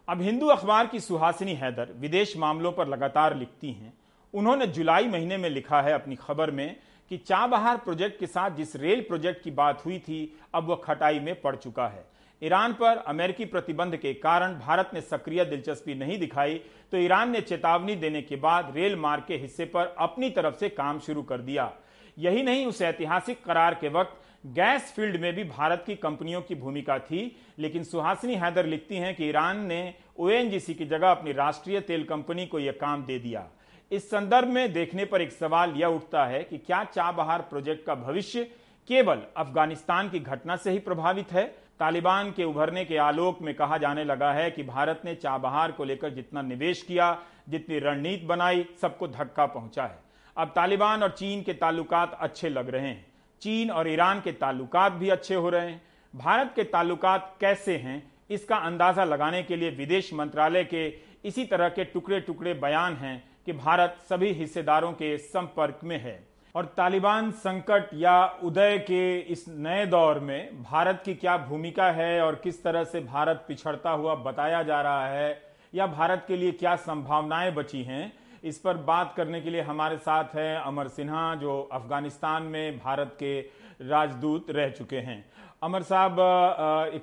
अब 0.07 0.21
हिंदू 0.21 0.47
अखबार 0.47 0.87
की 0.87 0.99
सुहासिनी 0.99 1.53
हैदर 1.55 1.93
विदेश 1.99 2.35
मामलों 2.37 2.71
पर 2.79 2.87
लगातार 2.87 3.35
लिखती 3.37 3.71
हैं 3.73 3.93
उन्होंने 4.33 4.67
जुलाई 4.77 5.07
महीने 5.07 5.37
में 5.37 5.49
लिखा 5.49 5.81
है 5.81 5.93
अपनी 5.93 6.15
खबर 6.25 6.51
में 6.51 6.75
कि 7.11 7.17
चाबहार 7.17 7.77
प्रोजेक्ट 7.85 8.19
के 8.19 8.27
साथ 8.27 8.57
जिस 8.57 8.75
रेल 8.85 9.01
प्रोजेक्ट 9.07 9.43
की 9.43 9.51
बात 9.61 9.85
हुई 9.85 9.99
थी 10.07 10.19
अब 10.55 10.69
वह 10.69 10.81
खटाई 10.85 11.19
में 11.19 11.33
पड़ 11.41 11.55
चुका 11.55 11.87
है 11.87 12.03
ईरान 12.41 12.73
पर 12.73 12.97
अमेरिकी 12.97 13.45
प्रतिबंध 13.45 13.95
के 13.95 14.13
कारण 14.13 14.53
भारत 14.59 14.91
ने 14.93 15.01
सक्रिय 15.01 15.43
दिलचस्पी 15.45 15.93
नहीं 15.95 16.17
दिखाई 16.19 16.53
तो 16.91 16.97
ईरान 16.97 17.29
ने 17.31 17.41
चेतावनी 17.41 17.95
देने 17.95 18.21
के 18.21 18.35
बाद 18.35 18.71
रेल 18.75 18.95
मार्ग 18.95 19.23
के 19.27 19.35
हिस्से 19.35 19.65
पर 19.65 19.95
अपनी 19.99 20.29
तरफ़ 20.29 20.55
से 20.55 20.69
काम 20.69 20.99
शुरू 20.99 21.23
कर 21.23 21.41
दिया। 21.41 21.71
यही 22.17 22.43
नहीं, 22.43 22.65
उस 22.65 22.81
ऐतिहासिक 22.81 23.43
करार 23.45 23.73
के 23.73 23.89
वक्त 23.89 24.17
गैस 24.47 24.93
फ़ील्ड 24.95 25.19
में 25.21 25.33
भी 25.33 25.43
भारत 25.43 25.83
की 25.87 25.95
कंपनियों 25.95 26.41
की 26.41 26.55
भूमिका 26.55 26.97
थी, 26.99 27.35
लेकिन 27.59 27.83
सुहासिनी 27.83 28.35
हैदर 28.35 28.65
लिखती 28.65 28.95
हैं 28.95 29.15
कि 29.15 29.27
ईरान 29.29 29.65
ने 29.65 29.93
ओएनजीसी 30.17 30.73
की 30.73 30.85
जगह 30.85 31.11
अपनी 31.11 31.31
राष्ट्रीय 31.31 31.79
तेल 31.81 32.03
कंपनी 32.03 32.45
को 32.45 32.59
यह 32.59 32.77
काम 32.81 33.03
दे 33.05 33.19
दिया। 33.19 33.47
इस 33.91 34.09
संदर्भ 34.09 34.47
में 34.47 34.73
देखने 34.73 35.05
पर 35.05 35.21
एक 35.21 35.31
सवाल 35.31 35.73
यह 35.77 35.87
उठता 35.87 36.25
है 36.25 36.43
कि 36.43 36.57
क्या 36.57 36.83
चाबहार 36.85 37.41
प्रोजेक्ट 37.41 37.85
का 37.85 37.95
भविष्य 37.95 38.43
केवल 38.89 39.21
अफ़गानिस्तान 39.37 40.09
की 40.09 40.19
घटना 40.19 40.55
से 40.55 40.71
ही 40.71 40.79
प्रभावित 40.79 41.31
है? 41.31 41.43
तालिबान 41.81 42.29
के 42.31 42.43
उभरने 42.43 42.83
के 42.85 42.97
आलोक 42.97 43.41
में 43.41 43.53
कहा 43.55 43.77
जाने 43.77 44.03
लगा 44.03 44.31
है 44.33 44.49
कि 44.51 44.63
भारत 44.63 45.01
ने 45.05 45.13
चाबहार 45.15 45.71
को 45.71 45.83
लेकर 45.83 46.09
जितना 46.09 46.41
निवेश 46.41 46.81
किया, 46.81 47.17
जितनी 47.49 47.79
रणनीति 47.79 48.25
बनाई, 48.25 48.65
सबको 48.81 49.07
धक्का 49.07 49.45
पहुँचा 49.45 49.83
है। 49.83 49.97
अब 50.37 50.51
तालिबान 50.55 51.03
और 51.03 51.09
चीन 51.09 51.41
के 51.41 51.53
ताल्लुकात 51.53 52.17
अच्छे 52.21 52.49
लग 52.49 52.69
रहे 52.69 52.87
हैं। 52.87 53.05
चीन 53.41 53.71
और 53.71 53.87
ईरान 53.89 54.21
के 54.21 54.31
ताल्लुकात 54.31 54.91
भी 54.91 55.09
अच्छे 55.09 55.35
हो 55.35 55.49
रहे 55.49 55.69
हैं। 55.69 55.81
भारत 56.13 56.53
के 56.55 56.63
ताल्लुकात 56.63 57.35
कैसे 57.41 57.77
हैं, 57.77 58.11
इसका 58.29 58.55
अंदाज़ा 58.55 59.03
लगाने 59.03 59.43
के 59.43 59.55
लिए 59.55 59.69
विदेश 59.69 60.13
मंत्रालय 60.13 60.63
के 60.63 60.87
इसी 61.25 61.45
तरह 61.45 61.69
के 61.69 61.83
टुकड़े 61.83 62.19
टुकड़े 62.19 62.53
बयान 62.53 62.95
हैं 62.95 63.23
कि 63.45 63.53
भारत 63.53 63.97
सभी 64.09 64.31
हिस्सेदारों 64.33 64.91
के 64.93 65.17
संपर्क 65.17 65.79
में 65.83 65.97
है। 65.97 66.19
और 66.55 66.65
तालिबान 66.77 67.29
संकट 67.31 67.89
या 67.93 68.23
उदय 68.43 68.77
के 68.77 69.19
इस 69.33 69.45
नए 69.49 69.85
दौर 69.85 70.19
में 70.19 70.63
भारत 70.63 71.01
की 71.05 71.13
क्या 71.15 71.37
भूमिका 71.39 71.89
है 71.91 72.21
और 72.21 72.35
किस 72.35 72.63
तरह 72.63 72.83
से 72.83 72.99
भारत 73.01 73.45
पिछड़ता 73.47 73.89
हुआ 73.91 74.15
बताया 74.15 74.61
जा 74.63 74.81
रहा 74.81 75.07
है 75.07 75.41
या 75.73 75.87
भारत 75.87 76.25
के 76.27 76.37
लिए 76.37 76.51
क्या 76.51 76.75
संभावनाएँ 76.77 77.51
बची 77.51 77.83
हैं, 77.83 78.11
इस 78.43 78.57
पर 78.59 78.77
बात 78.83 79.13
करने 79.17 79.41
के 79.41 79.49
लिए 79.49 79.61
हमारे 79.61 79.97
साथ 79.97 80.35
हैं 80.35 80.57
अमर 80.57 80.87
सिन्हा, 80.87 81.35
जो 81.35 81.69
अफ़गानिस्तान 81.73 82.43
में 82.43 82.77
भारत 82.79 83.15
के 83.19 83.39
राजदूत 83.81 84.51
रह 84.51 84.69
चुके 84.69 84.99
हैं। 84.99 85.23
अमर 85.63 85.83
साहब 85.83 86.17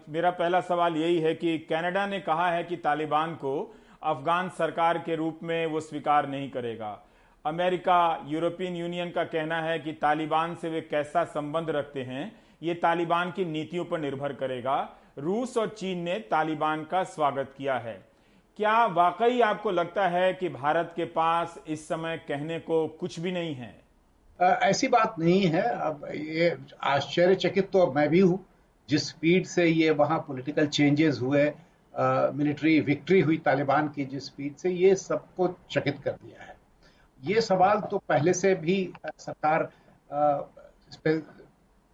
मेरा 0.08 0.30
पहला 0.30 0.60
सवाल 0.60 0.96
यही 0.96 1.18
है 1.18 1.34
कि 1.34 1.58
कनाडा 1.70 2.06
ने 2.06 2.20
कहा 2.20 2.50
है 2.50 2.64
कि 2.64 2.76
तालिबान 2.76 3.34
को 3.34 3.54
अफगान 4.04 4.48
सरकार 4.48 4.98
के 4.98 5.16
रूप 5.16 5.38
में 5.42 5.66
वो 5.66 5.80
स्वीकार 5.80 6.28
नहीं 6.28 6.50
करेगा। 6.50 6.98
अमेरिका 7.44 8.24
यूरोपियन 8.26 8.76
यूनियन 8.76 9.10
का 9.10 9.24
कहना 9.24 9.60
है 9.62 9.78
कि 9.78 9.92
तालिबान 9.92 10.54
से 10.54 10.68
वे 10.68 10.80
कैसा 10.80 11.24
संबंध 11.24 11.70
रखते 11.70 12.02
हैं 12.02 12.32
ये 12.62 12.74
तालिबान 12.74 13.30
की 13.30 13.44
नीतियों 13.44 13.84
पर 13.84 14.00
निर्भर 14.00 14.32
करेगा। 14.32 14.76
रूस 15.18 15.56
और 15.56 15.68
चीन 15.68 15.98
ने 15.98 16.18
तालिबान 16.30 16.84
का 16.84 17.02
स्वागत 17.04 17.54
किया 17.58 17.78
है। 17.78 17.94
क्या 18.58 18.84
वाकई 18.86 19.40
आपको 19.40 19.70
लगता 19.70 20.08
है 20.08 20.32
कि 20.34 20.48
भारत 20.48 20.92
के 20.96 21.04
पास 21.04 21.58
इस 21.68 21.86
समय 21.88 22.16
कहने 22.28 22.58
को 22.58 22.86
कुछ 23.00 23.18
भी 23.20 23.32
नहीं 23.32 23.54
है? 23.54 23.74
आ, 24.40 24.46
ऐसी 24.46 24.88
बात 24.88 25.14
नहीं 25.18 25.46
है। 25.46 25.62
अब 25.62 26.08
ये 26.14 26.56
आश्चर्यचकित 26.86 27.70
तो 27.70 27.92
मैं 27.92 28.08
भी 28.08 28.20
हूँ। 28.20 28.44
जिस 28.88 29.08
स्पीड 29.08 29.46
से 29.46 29.66
ये 29.66 29.90
वहाँ 29.92 30.18
पॉलिटिकल 30.18 30.66
चेंजेस 30.66 31.18
हुए 31.22 31.50
मिलिट्री 32.34 32.78
विक्ट्री 32.80 33.20
हुई 33.20 33.36
तालिबान 33.38 33.88
की 33.88 34.04
जिस 34.04 34.26
स्पीड 34.26 34.56
से 34.56 34.70
ये 34.70 34.94
सबको 34.96 35.48
चकित 35.70 35.98
कर 36.04 36.10
दिया 36.12 36.42
है। 36.42 36.56
ये 37.20 37.40
सवाल 37.40 37.80
तो 37.80 37.98
पहले 37.98 38.32
से 38.34 38.54
भी 38.54 38.78
सरकार 39.18 39.68
इस 40.90 40.96
पर 40.96 41.18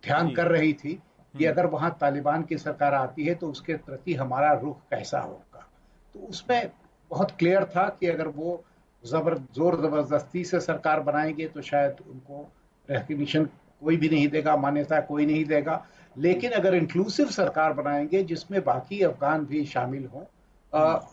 ध्यान 0.02 0.30
कर 0.34 0.46
रही 0.46 0.72
थी 0.72 0.92
कि 0.92 1.44
हम्म। 1.44 1.52
अगर 1.52 1.66
वहाँ 1.66 1.96
तालिबान 2.00 2.42
की 2.42 2.58
सरकार 2.58 2.94
आती 2.94 3.24
है 3.24 3.34
तो 3.34 3.48
उसके 3.50 3.74
प्रति 3.76 4.14
हमारा 4.14 4.52
रुख 4.52 4.80
कैसा 4.90 5.20
होगा? 5.20 5.66
तो 6.14 6.20
उसमें 6.20 6.70
बहुत 7.10 7.30
क्लियर 7.30 7.64
था 7.64 7.88
कि 8.00 8.06
अगर 8.06 8.28
वो 8.28 8.62
जबर 9.04 9.38
ज़ोर 9.54 9.80
ज़बरदस्ती 9.80 10.44
से 10.44 10.60
सरकार 10.60 11.00
बनाएँगे 11.00 11.46
तो 11.48 11.62
शायद 11.62 11.96
उनको 12.10 12.46
रिकग्निशन 12.88 13.44
कोई 13.82 13.96
भी 13.96 14.08
नहीं 14.08 14.28
देगा 14.28 14.56
मान्यता 14.56 15.00
कोई 15.00 15.26
नहीं 15.26 15.44
देगा। 15.44 15.84
लेकिन 16.16 16.50
अगर 16.52 16.74
इंक्लूसिव 16.74 17.30
सरकार 17.30 17.72
बनाएँगे 17.72 18.22
जिसमें 18.22 18.62
बाकी 18.64 19.00
अफगान 19.02 19.44
भी 19.46 19.64
शामिल 19.66 20.06
हों 20.14 20.24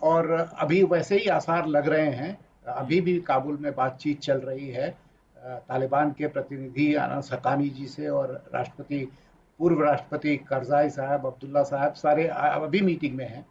और 0.03 0.31
अभी 0.31 0.83
वैसे 0.83 1.17
ही 1.17 1.27
आसार 1.29 1.67
लग 1.67 1.87
रहे 1.87 2.09
हैं 2.11 2.37
अभी 2.65 2.99
भी 3.01 3.19
काबुल 3.21 3.57
में 3.57 3.73
बातचीत 3.75 4.19
चल 4.19 4.39
रही 4.39 4.69
है। 4.69 4.89
तालिबान 5.37 6.11
के 6.11 6.27
प्रतिनिधि 6.27 6.93
अनस 6.95 7.29
हकानी 7.33 7.69
जी 7.69 7.85
से 7.87 8.07
और 8.09 8.33
राष्ट्रपति 8.53 9.07
पूर्व 9.59 9.83
राष्ट्रपति 9.83 10.35
करजाई 10.49 10.89
साहब 10.89 11.25
अब्दुल्ला 11.25 11.63
साहब 11.63 11.93
सारे 11.93 12.27
अभी 12.27 12.81
मीटिंग 12.81 13.15
में 13.15 13.27
हैं। 13.27 13.45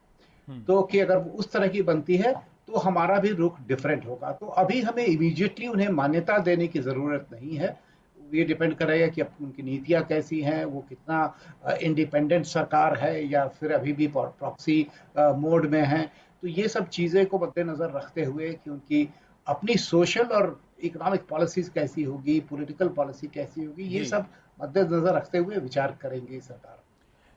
हम्म। 0.48 0.62
तो 0.62 0.82
कि 0.82 0.98
अगर 0.98 1.18
उस 1.18 1.52
तरह 1.52 1.68
की 1.68 1.82
बनती 1.82 2.16
है 2.16 2.32
तो 2.66 2.78
हमारा 2.78 3.18
भी 3.18 3.30
रुख 3.32 3.58
डिफरेंट 3.68 4.06
होगा। 4.06 4.30
तो 4.32 4.46
अभी 4.46 4.80
हमें 4.80 5.04
इमीडिएटली 5.04 5.66
उन्हें 5.66 5.88
मान्यता 5.90 6.38
देने 6.40 6.66
की 6.66 6.78
ज़रूरत 6.80 7.26
नहीं 7.32 7.56
है। 7.56 7.78
ये 8.18 8.44
डिपेंड 8.44 8.74
करेगा 8.74 9.06
कि 9.08 9.22
उनकी 9.22 9.62
नीतियाँ 9.62 10.02
कैसी 10.04 10.40
हैं 10.40 10.64
वो 10.64 10.84
कितना 10.88 11.78
इंडिपेंडेंट 11.82 12.44
सरकार 12.46 12.98
है 12.98 13.24
या 13.26 13.46
फिर 13.50 13.72
अभी 13.72 13.92
भी 13.92 14.06
प्रॉक्सी 14.08 14.86
मोड 15.18 15.66
में 15.66 15.82
है। 15.84 16.02
तो 16.42 16.48
ये 16.48 16.68
सब 16.68 16.88
चीज़ें 16.88 17.24
को 17.26 17.38
मद्देनजर 17.38 17.90
रखते 17.96 18.24
हुए 18.24 18.52
कि 18.54 18.70
उनकी 18.70 19.08
अपनी 19.46 19.74
सोशल 19.78 20.36
और 20.36 20.58
इकोनॉमिक 20.84 21.26
पॉलिसीज़ 21.30 21.70
कैसी 21.70 22.02
होगी 22.02 22.38
पॉलिटिकल 22.50 22.88
पॉलिसी 22.96 23.26
कैसी 23.34 23.64
होगी 23.64 23.84
ये 23.88 24.04
सब 24.04 24.26
मद्देनजर 24.58 25.14
रखते 25.14 25.38
हुए 25.38 25.56
विचार 25.58 25.96
करेंगे 26.02 26.40
सरकार। 26.40 26.78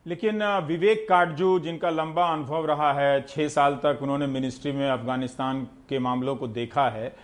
लेकिन 0.06 0.42
विवेक 0.66 1.06
काटजू 1.08 1.58
जिनका 1.58 1.90
लंबा 1.90 2.26
अनुभव 2.32 2.66
रहा 2.66 2.92
है 2.92 3.20
छह 3.28 3.48
साल 3.48 3.74
तक 3.84 3.98
उन्होंने 4.02 4.26
मिनिस्ट्री 4.28 4.72
में 4.72 4.88
अफ़गानिस्तान 4.90 5.62
के 5.88 5.98
मामलों 5.98 6.36
को 6.36 6.46
देखा 6.48 6.88
है 6.90 7.14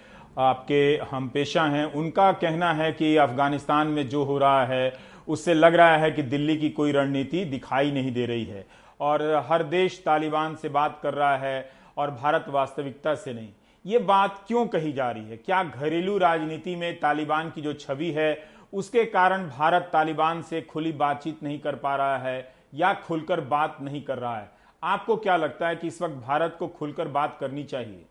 आपके 0.41 0.81
हम 1.11 1.29
पेशा 1.29 1.65
हैं 1.67 1.85
उनका 1.95 2.31
कहना 2.43 2.73
है 2.73 2.93
कि 2.93 3.17
अफ़गानिस्तान 3.19 3.87
में 3.89 4.09
जो 4.09 4.25
हो 4.25 4.39
रहा 4.39 4.65
है 4.67 4.93
उससे 5.29 5.55
लग 5.55 5.75
रहा 5.75 5.97
है 5.97 6.11
कि 6.11 6.23
दिल्ली 6.25 6.57
की 6.57 6.71
कोई 6.71 6.93
रणनीति 6.93 7.45
दिखाई 7.47 7.91
नहीं 7.91 8.13
दे 8.13 8.27
रही 8.27 8.45
है। 8.45 8.65
और 9.01 9.23
हर 9.49 9.63
देश 9.63 10.03
तालिबान 10.05 10.55
से 10.55 10.69
बात 10.69 11.01
कर 11.03 11.15
रहा 11.15 11.37
है 11.37 11.71
और 11.97 12.11
भारत 12.11 12.45
वास्तविकता 12.49 13.15
से 13.15 13.33
नहीं। 13.33 13.49
ये 13.85 13.99
बात 13.99 14.45
क्यों 14.49 14.67
कही 14.67 14.93
जा 14.93 15.11
रही 15.11 15.29
है? 15.29 15.37
क्या 15.37 15.63
घरेलू 15.63 16.19
राजनीति 16.19 16.77
में 16.77 17.01
तालिबान 17.01 17.51
की 17.51 17.61
जो 17.61 17.73
छवि 17.73 18.11
है, 18.11 18.45
उसके 18.73 19.05
कारण 19.05 19.49
भारत 19.49 19.91
तालिबान 19.93 20.43
से 20.43 20.61
खुली 20.63 20.93
बातचीत 20.93 21.43
नहीं 21.43 21.59
कर 21.59 21.75
पा 21.75 21.97
रहा 21.97 22.19
है 22.19 22.53
या 22.75 22.93
खुलकर 22.95 23.41
बात 23.41 23.77
नहीं 23.83 24.03
कर 24.03 24.19
रहा 24.19 24.37
है? 24.39 24.51
आपको 24.83 25.17
क्या 25.17 25.37
लगता 25.37 25.69
है 25.69 25.77
कि 25.77 25.87
इस 25.87 26.03
वक्त 26.03 26.15
भारत 26.15 26.57
को 26.59 26.69
खुलकर 26.69 27.09
बात 27.09 27.37
करनी 27.41 27.65
चाहिए? 27.65 28.05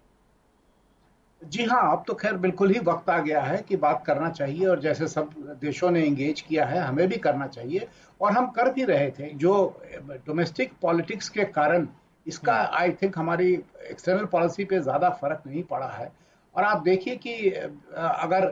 जी 1.41 1.65
हाँ 1.65 1.81
अब 1.91 2.03
तो 2.07 2.13
खैर 2.13 2.33
बिल्कुल 2.33 2.71
ही 2.71 2.79
वक्त 2.79 3.09
आ 3.09 3.17
गया 3.19 3.41
है 3.41 3.57
कि 3.57 3.77
बात 3.77 4.03
करना 4.05 4.29
चाहिए 4.29 4.65
और 4.65 4.79
जैसे 4.79 5.07
सब 5.07 5.29
देशों 5.61 5.91
ने 5.91 6.03
एंगेज 6.03 6.41
किया 6.41 6.65
है, 6.65 6.79
हमें 6.79 7.07
भी 7.07 7.17
करना 7.17 7.47
चाहिए। 7.47 7.87
और 8.19 8.31
हम 8.31 8.47
कर 8.51 8.71
भी 8.71 8.83
रहे 8.83 9.09
थे 9.11 9.29
जो 9.35 9.53
डोमेस्टिक 10.27 10.71
पॉलिटिक्स 10.81 11.29
के 11.29 11.43
कारण 11.51 11.87
इसका 12.25 12.53
आई 12.53 12.87
हम्म। 12.87 12.97
थिंक 13.01 13.17
हमारी 13.17 13.53
एक्सटर्नल 13.83 14.25
पॉलिसी 14.27 14.65
पे 14.65 14.79
ज़्यादा 14.79 15.09
फ़र्क 15.11 15.43
नहीं 15.47 15.63
पड़ा 15.63 15.87
है 15.89 16.11
और 16.55 16.63
आप 16.63 16.81
देखिए 16.83 17.15
कि 17.17 17.49
अगर 17.95 18.45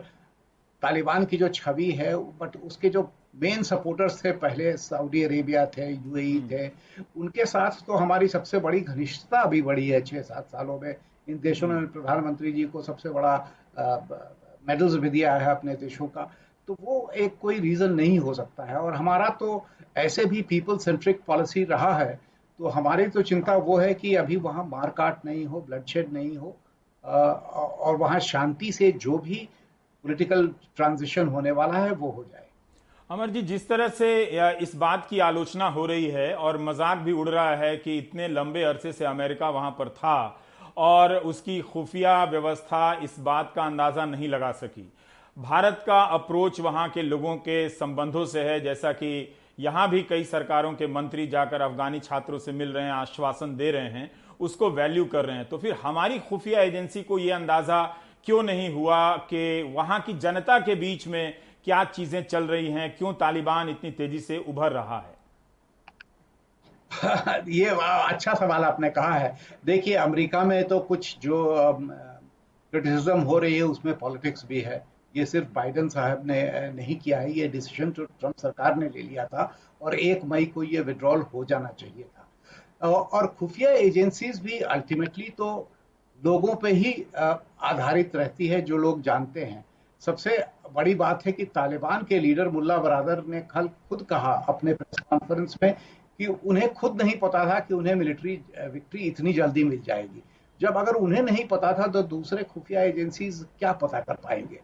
तालिबान 0.81 1.25
की 1.25 1.38
जो 1.38 1.47
छवि 1.50 1.89
है 1.91 2.15
बट 2.39 2.55
उसके 2.57 2.89
जो 2.89 3.09
मेन 3.36 3.63
सपोर्टर्स 3.63 4.24
थे 4.24 4.31
पहले 4.38 4.75
सऊदी 4.77 5.24
अरेबिया 5.24 5.65
थे 5.67 5.89
यूएई 5.89 6.33
हम्म। 6.33 6.50
थे 6.50 7.03
उनके 7.17 7.45
साथ 7.45 7.86
तो 7.88 7.93
हमारी 7.95 8.27
सबसे 8.27 8.59
बड़ी 8.59 8.79
घनिष्ठता 8.81 9.41
अभी 9.41 9.62
बढ़ी 9.62 9.88
है 9.88 10.01
छह 10.01 10.21
सात 10.24 10.47
सालों 10.47 10.79
में 10.79 10.95
इन 11.27 11.39
देशों 11.39 11.67
ने 11.69 11.86
प्रधानमंत्री 11.89 12.51
जी 12.51 12.63
को 12.65 12.81
सबसे 12.81 13.09
बड़ा 13.09 13.36
मेडल्स 14.65 14.95
भी 14.95 15.09
दिया 15.09 15.36
है 15.36 15.50
अपने 15.50 15.74
देशों 15.75 16.07
का 16.07 16.29
तो 16.67 16.75
वो 16.81 17.09
एक 17.15 17.38
कोई 17.41 17.59
रीजन 17.59 17.91
नहीं 17.93 18.17
हो 18.19 18.33
सकता 18.33 18.63
है। 18.63 18.77
और 18.77 18.93
हमारा 18.93 19.27
तो 19.39 19.65
ऐसे 19.97 20.25
भी 20.25 20.41
पीपल 20.43 20.77
सेंट्रिक 20.77 21.21
पॉलिसी 21.27 21.63
रहा 21.65 21.93
है 21.95 22.19
तो 22.59 22.67
हमारी 22.69 23.05
तो 23.07 23.21
चिंता 23.24 23.55
वो 23.57 23.77
है 23.77 23.93
कि 23.93 24.13
अभी 24.15 24.36
वहाँ 24.38 24.63
मारकाट 24.65 25.25
नहीं 25.25 25.45
हो 25.45 25.62
ब्लडशेड 25.62 26.12
नहीं 26.13 26.38
हो 26.38 26.55
और 27.03 27.95
वहाँ 27.95 28.19
शांति 28.21 28.71
से 28.71 28.91
जो 28.93 29.17
भी 29.19 29.47
पॉलिटिकल 30.05 30.47
ट्रांजिशन 30.75 31.27
होने 31.27 31.51
वाला 31.51 31.77
है, 31.77 31.91
वो 31.91 32.09
हो 32.09 32.24
जाए। 32.24 32.45
अमर 33.09 33.29
जी, 33.29 33.41
जिस 33.43 33.67
तरह 33.67 33.88
से 33.89 34.09
इस 34.62 34.75
बात 34.75 35.07
की 35.09 35.19
आलोचना 35.19 35.67
हो 35.69 35.86
रही 35.86 36.07
है 36.07 36.33
और 36.36 36.57
मज़ाक 36.59 36.97
भी 36.97 37.12
उड़ 37.13 37.27
रहा 37.29 37.55
है 37.55 37.75
कि 37.77 37.97
इतने 37.97 38.27
लंबे 38.27 38.63
अरसे 38.63 38.91
से 38.93 39.05
अमेरिका 39.05 39.50
वहाँ 39.50 39.71
पर 39.71 39.89
था 39.89 40.39
और 40.77 41.15
उसकी 41.15 41.59
खुफिया 41.63 42.24
व्यवस्था 42.25 42.93
इस 43.03 43.19
बात 43.21 43.51
का 43.55 43.63
अंदाज़ा 43.63 44.05
नहीं 44.05 44.27
लगा 44.27 44.51
सकी। 44.53 44.91
भारत 45.38 45.84
का 45.86 46.00
अप्रोच 46.01 46.60
वहाँ 46.60 46.88
के 46.89 47.01
लोगों 47.01 47.36
के 47.36 47.67
संबंधों 47.70 48.25
से 48.25 48.44
है, 48.44 48.60
जैसा 48.60 48.91
कि 48.91 49.36
यहाँ 49.60 49.89
भी 49.89 50.01
कई 50.03 50.24
सरकारों 50.24 50.74
के 50.74 50.88
मंत्री 50.88 51.27
जाकर 51.27 51.62
अफगानी 51.62 52.00
छात्रों 52.00 52.39
से 52.39 52.51
मिल 52.51 52.72
रहे 52.74 52.84
हैं, 52.84 52.91
आश्वासन 52.91 53.56
दे 53.56 53.72
रहे 53.72 53.89
हैं, 53.89 54.12
उसको 54.39 54.70
वैल्यू 54.70 55.06
कर 55.06 55.25
रहे 55.25 55.36
हैं। 55.36 55.48
तो 55.50 55.58
फिर 55.58 55.74
हमारी 55.74 56.20
खुफिया 56.20 56.62
एजेंसी 56.62 57.03
को 57.03 57.20
यह 57.20 57.36
अंदाज़ा 57.36 57.84
क्यों 58.25 58.41
नहीं 58.44 58.74
हुआ 58.74 59.17
कि 59.29 59.74
वहाँ 59.75 60.00
की 60.01 60.13
जनता 60.13 60.60
के 60.60 60.75
बीच 60.75 61.08
में 61.08 61.34
क्या 61.63 61.84
चीज़ें 61.84 62.24
चल 62.24 62.44
रही 62.44 62.72
हैं, 62.72 62.96
क्यों 62.98 63.13
तालिबान 63.13 63.70
इतनी 63.70 63.91
तेज़ी 63.91 64.20
से 64.20 64.38
उभर 64.38 64.72
रहा 64.72 65.00
है? 65.00 65.15
ये 67.50 67.65
अच्छा 67.65 68.34
सवाल 68.34 68.63
आपने 68.63 68.89
कहा 68.89 69.13
है। 69.13 69.36
देखिए, 69.65 69.96
अमेरिका 69.96 70.44
में 70.44 70.63
तो 70.67 70.79
कुछ 70.79 71.17
जो 71.20 71.74
क्रिटिसिज्म 72.74 73.20
हो 73.20 73.39
रही 73.39 73.56
है, 73.56 73.63
उसमें 73.63 73.98
पॉलिटिक्स 73.98 74.46
भी 74.46 74.62
है। 74.62 74.97
ये 75.15 75.25
सिर्फ़ 75.25 75.47
बाइडन 75.53 75.87
साहब 75.89 76.25
ने 76.25 76.41
नहीं 76.71 76.95
किया 76.95 77.19
है, 77.19 77.31
ये 77.31 77.47
डिसीज़न 77.47 77.91
तो 77.91 78.05
ट्रंप 78.05 78.37
सरकार 78.37 78.75
ने 78.75 78.87
ले 78.87 79.01
लिया 79.01 79.25
था 79.25 79.51
और 79.81 79.95
एक 79.95 80.25
मई 80.25 80.45
को 80.45 80.63
ये 80.63 80.81
विड्रॉल 80.81 81.21
हो 81.33 81.43
जाना 81.45 81.69
चाहिए 81.69 82.03
था। 82.03 82.87
और 82.87 83.27
खुफिया 83.39 83.71
एजेंसीज 83.71 84.39
भी 84.41 84.59
अल्टीमेटली 84.59 85.29
तो 85.37 85.47
लोगों 86.21 86.55
पे 86.55 86.71
ही 86.71 86.91
आधारित 87.15 88.15
रहती 88.15 88.47
है, 88.47 88.61
जो 88.61 88.77
लोग 88.77 89.01
जानते 89.01 89.43
हैं। 89.43 89.63
सबसे 90.01 90.37
बड़ी 90.73 90.93
बात 90.95 91.25
है 91.25 91.31
कि 91.31 91.45
तालिबान 91.45 92.03
के 92.03 92.19
लीडर 92.19 92.49
मुल्ला 92.49 92.77
बरादर 92.77 93.23
ने 93.27 93.39
कल 93.51 93.67
खुद 93.89 94.01
कहा 94.09 94.33
अपने 94.49 94.73
प्रेस 94.73 94.99
कॉन्फ्रेंस 95.09 95.57
में 95.63 95.73
कि 96.19 96.25
उन्हें 96.25 96.73
खुद 96.73 97.01
नहीं 97.01 97.17
पता 97.19 97.45
था 97.45 97.59
कि 97.59 97.73
उन्हें 97.73 97.95
मिलिट्री 97.95 98.35
विक्ट्री 98.73 99.01
इतनी 99.01 99.33
जल्दी 99.33 99.63
मिल 99.63 99.81
जाएगी। 99.81 100.23
जब 100.59 100.77
अगर 100.77 100.95
उन्हें 100.95 101.21
नहीं 101.23 101.45
पता 101.47 101.71
था 101.73 101.87
तो 101.87 102.01
दूसरे 102.05 102.43
खुफिया 102.43 102.81
एजेंसीज 102.83 103.45
क्या 103.59 103.71
पता 103.75 103.99
कर 103.99 104.15
पाएँगे। 104.15 104.59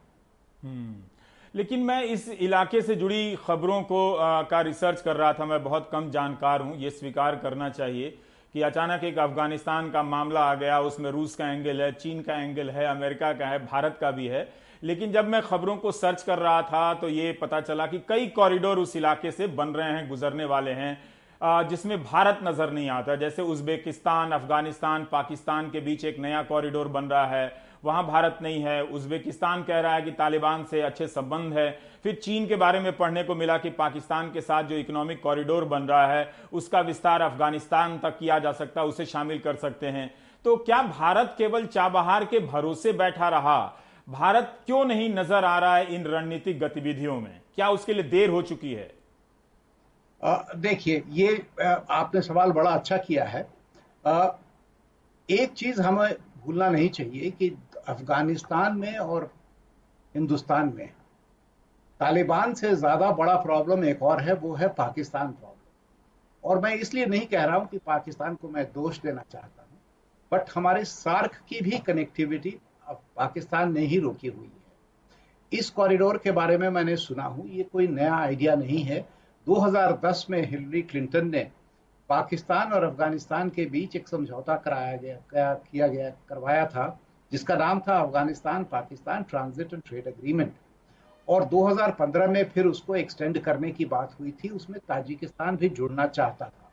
लेकिन 1.54 1.80
मैं 1.82 2.02
इस 2.06 2.28
इलाके 2.32 2.82
से 2.82 2.96
जुड़ी 2.96 3.36
खबरों 3.38 3.82
को 3.84 4.14
आ, 4.14 4.42
का 4.44 4.62
रिसर्च 4.62 5.02
कर 5.02 5.16
रहा 5.16 5.34
था 5.34 5.46
मैं 5.46 5.64
बहुत 5.64 5.90
कम 5.92 6.10
जानकार 6.10 6.62
हूँ। 6.62 6.78
ये 6.78 6.90
स्वीकार 6.92 7.36
करना 7.36 7.70
चाहिए 7.72 8.10
कि 8.56 8.62
अचानक 8.64 9.04
एक 9.04 9.18
अफ़गानिस्तान 9.20 9.90
का 9.92 10.04
मामला 10.06 10.42
आ 10.42 10.56
गया 10.56 10.80
उसमें 10.82 11.10
रूस 11.12 11.36
का 11.36 11.52
एंगल 11.52 11.82
है 11.82 11.92
चीन 11.94 12.22
का 12.22 12.36
एंगल 12.36 12.70
है 12.70 12.86
अमेरिका 12.88 13.32
का 13.34 13.48
है 13.48 13.66
भारत 13.66 13.98
का 14.02 14.12
भी 14.12 14.28
है। 14.28 14.48
लेकिन 14.84 15.12
जब 15.12 15.28
मैं 15.28 15.42
खबरों 15.42 15.76
को 15.78 15.92
सर्च 15.94 16.24
कर 16.24 16.40
रहा 16.40 16.62
था 16.64 16.94
तो 16.94 17.10
ये 17.10 17.32
पता 17.42 17.60
चला 17.62 17.86
कि 17.88 18.00
कई 18.10 18.28
कॉरिडोर 18.30 18.80
उस 18.80 18.96
इलाके 18.96 19.32
से 19.32 19.48
बन 19.50 19.68
रहे 19.70 19.92
हैं 19.92 20.08
गुजरने 20.10 20.46
वाले 20.46 20.72
हैं 20.74 21.68
जिसमें 21.70 22.04
भारत 22.04 22.40
नज़र 22.44 22.72
नहीं 22.72 22.90
आता। 22.90 23.16
जैसे 23.16 23.42
उज्बेकिस्तान 23.44 24.32
अफ़गानिस्तान 24.32 25.08
पाकिस्तान 25.12 25.70
के 25.70 25.80
बीच 25.82 26.06
एक 26.06 26.20
नया 26.20 26.42
कॉरिडोर 26.44 26.88
बन 26.90 27.06
रहा 27.06 27.26
है 27.28 27.48
वहाँ 27.84 28.06
भारत 28.08 28.38
नहीं 28.42 28.62
है। 28.62 28.82
उज्बेकिस्तान 28.86 29.64
कह 29.64 29.80
रहा 29.80 29.94
है 29.96 30.02
कि 30.02 30.12
तालिबान 30.14 30.64
से 30.64 30.82
अच्छे 30.82 31.08
संबंध 31.08 31.54
है। 31.54 31.70
फिर 32.04 32.16
चीन 32.16 32.48
के 32.48 32.56
बारे 32.56 32.80
में 32.80 32.92
पढ़ने 32.98 33.24
को 33.24 33.36
मिला 33.36 33.58
कि 33.58 33.70
पाकिस्तान 33.72 34.32
के 34.32 34.42
साथ 34.42 34.64
जो 34.64 34.76
इकोनॉमिक 34.76 35.22
कॉरिडोर 35.22 35.66
बन 35.66 35.84
रहा 35.84 36.08
है 36.08 36.32
उसका 36.54 36.82
विस्तार 36.82 37.22
अफ़गानिस्तान 37.22 37.98
तक 38.00 38.18
किया 38.20 38.40
जा 38.40 38.52
सकता 38.54 38.82
है 38.82 38.88
उसे 38.88 39.06
शामिल 39.06 39.40
कर 39.40 39.56
सकते 39.56 39.88
हैं। 39.88 40.10
तो 40.46 40.56
क्या 40.58 40.82
भारत 40.84 41.36
केवल 41.38 41.66
चाबहार 41.68 42.26
के 42.26 42.40
भरोसे 42.42 42.94
बैठा 42.94 43.30
रहा? 43.30 43.60
भारत 44.08 44.58
क्यों 44.66 44.84
नहीं 44.86 45.14
नज़र 45.16 45.46
आ 45.46 45.58
रहा 45.60 45.76
है 45.78 45.96
इन 45.96 46.06
रणनीतिक 46.06 46.60
गतिविधियों 46.60 47.20
में? 47.22 47.40
क्या 47.56 47.70
उसके 47.70 47.94
लिए 47.94 48.04
देर 48.06 48.30
हो 48.30 48.42
चुकी 48.44 48.74
है? 48.74 48.92
देखिए 50.58 51.04
ये 51.12 51.36
आपने 51.62 52.22
सवाल 52.22 52.52
बड़ा 52.52 52.72
अच्छा 52.72 52.98
किया 52.98 53.24
है। 53.26 53.48
आ, 54.06 54.28
एक 55.30 55.54
चीज़ 55.54 55.82
हमें 55.82 56.16
भूलना 56.46 56.70
नहीं 56.70 56.90
चाहिए 56.90 57.30
कि 57.32 57.50
अफ़गानिस्तान 57.88 58.78
में 58.78 58.98
और 58.98 59.32
हिंदुस्तान 60.16 60.74
में। 60.76 60.90
तालिबान 62.00 62.54
से 62.54 62.74
ज़्यादा 62.76 63.12
बड़ा 63.12 63.36
प्रॉब्लम 63.36 63.84
एक 63.86 64.02
और 64.04 64.22
है, 64.22 64.34
वो 64.34 64.54
है 64.54 64.68
पाकिस्तान 64.70 65.28
प्रॉब्लम 65.28 65.52
और 66.44 66.60
मैं 66.62 66.74
इसलिए 66.76 67.06
नहीं 67.06 67.26
कह 67.28 67.44
रहा 67.44 67.56
हूँ 67.56 67.68
कि 67.68 67.78
पाकिस्तान 67.78 68.36
को 68.36 68.50
मैं 68.50 68.66
दोष 68.66 69.00
देना 69.02 69.24
चाहता 69.32 69.62
हूँ 69.62 69.80
बट 70.32 70.50
हमारे 70.56 70.84
सार्क 70.86 71.36
की 71.50 71.60
भी 71.62 71.78
कनेक्टिविटी 71.80 72.58
पाकिस्तान 72.90 73.74
ने 73.74 73.82
ही 73.82 74.00
रोकी 74.00 74.28
हुई 74.28 74.46
है। 74.48 74.62
इस 75.52 75.70
कॉरिडोर 75.70 76.18
के 76.18 76.32
बारे 76.32 76.58
में 76.58 76.70
मैंने 76.70 76.96
सुना 76.96 77.24
हूँ, 77.24 77.48
ये 77.48 77.64
कोई 77.64 77.88
नया 77.88 78.16
आइडिया 78.16 78.56
नहीं 78.56 78.84
है। 78.84 79.00
2010 79.48 80.26
में 80.30 80.42
हिलरी 80.42 80.82
क्लिंटन 80.82 81.30
ने 81.30 81.50
पाकिस्तान 82.10 82.72
और 82.74 82.84
अफ़गानिस्तान 82.84 83.50
के 83.50 83.66
बीच 83.66 83.96
एक 83.96 84.08
समझौता 84.08 84.56
कराया 84.56 84.96
गया, 84.98 85.54
किया 85.54 85.88
गया, 85.88 86.10
करवाया 86.30 86.66
था। 86.66 86.88
जिसका 87.34 87.56
नाम 87.56 87.80
था 87.80 87.98
Afghanistan 88.00 88.64
Pakistan 88.72 89.24
transit 89.24 89.74
and 89.74 89.82
trade 89.86 90.08
agreement. 90.08 90.54
और 91.28 91.44
2015 91.46 92.28
में 92.28 92.44
फिर 92.50 92.66
उसको 92.66 92.96
एक्सटेंड 92.96 93.40
करने 93.40 93.72
की 93.72 93.86
बात 93.86 94.16
हुई 94.20 94.32
थी 94.44 94.50
उसमें 94.50 94.80
ताजिकिस्तान 94.88 95.58
भी 95.58 95.70
जुड़ना 95.70 96.06
चाहता 96.08 96.46
था। 96.46 96.70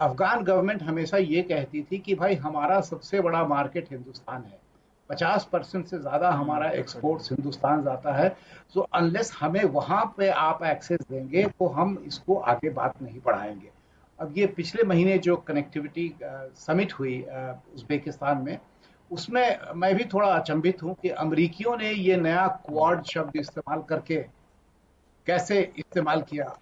अफगान 0.00 0.42
गवर्नमेंट 0.44 0.82
हमेशा 0.82 1.16
ये 1.16 1.42
कहती 1.42 1.82
थी 1.82 1.98
कि 1.98 2.14
भाई 2.14 2.34
हमारा 2.36 2.80
सबसे 2.82 3.20
बड़ा 3.20 3.44
मार्केट 3.46 3.90
हिंदुस्तान 3.92 4.42
है। 4.42 4.58
50 5.10 5.44
परसेंट 5.44 5.86
से 5.86 5.98
ज़्यादा 5.98 6.30
हम्म, 6.30 6.42
हमारा 6.42 6.70
एक्सपोर्ट 6.72 7.32
हिंदुस्तान 7.32 7.82
जाता 7.84 8.12
है। 8.12 8.28
सो 8.74 8.80
so, 8.80 8.86
अनलेस 8.94 9.32
हमें 9.40 9.64
वहाँ 9.64 10.04
पे 10.18 10.28
आप 10.28 10.62
एक्सेस 10.64 11.00
देंगे 11.10 11.46
तो 11.48 11.66
हम 11.68 11.96
इसको 12.06 12.36
आगे 12.52 12.70
बात 12.72 13.02
नहीं 13.02 13.20
बढ़ाएँगे। 13.26 13.70
अब 14.18 14.38
ये 14.38 14.46
पिछले 14.56 14.82
महीने 14.84 15.18
जो 15.18 15.36
कनेक्टिविटी 15.48 16.14
समिट 16.56 16.92
हुई 16.92 17.20
उज्बेकिस्तान 17.74 18.42
में 18.42 18.58
उसमें 19.10 19.58
मैं 19.74 19.94
भी 19.94 20.04
थोड़ा 20.04 20.28
अचंभित 20.28 20.82
हूँ 20.82 20.94
कि 21.02 21.08
अमरीकियों 21.08 21.76
ने 21.76 21.90
ये 21.90 22.16
नया 22.16 22.46
क्वाड 22.66 23.04
शब्द 23.04 23.36
इस्तेमाल 23.36 23.82
करके 23.82 24.16
कैसे 25.26 25.60
इस्तेमाल 25.78 26.22
किया 26.22 26.56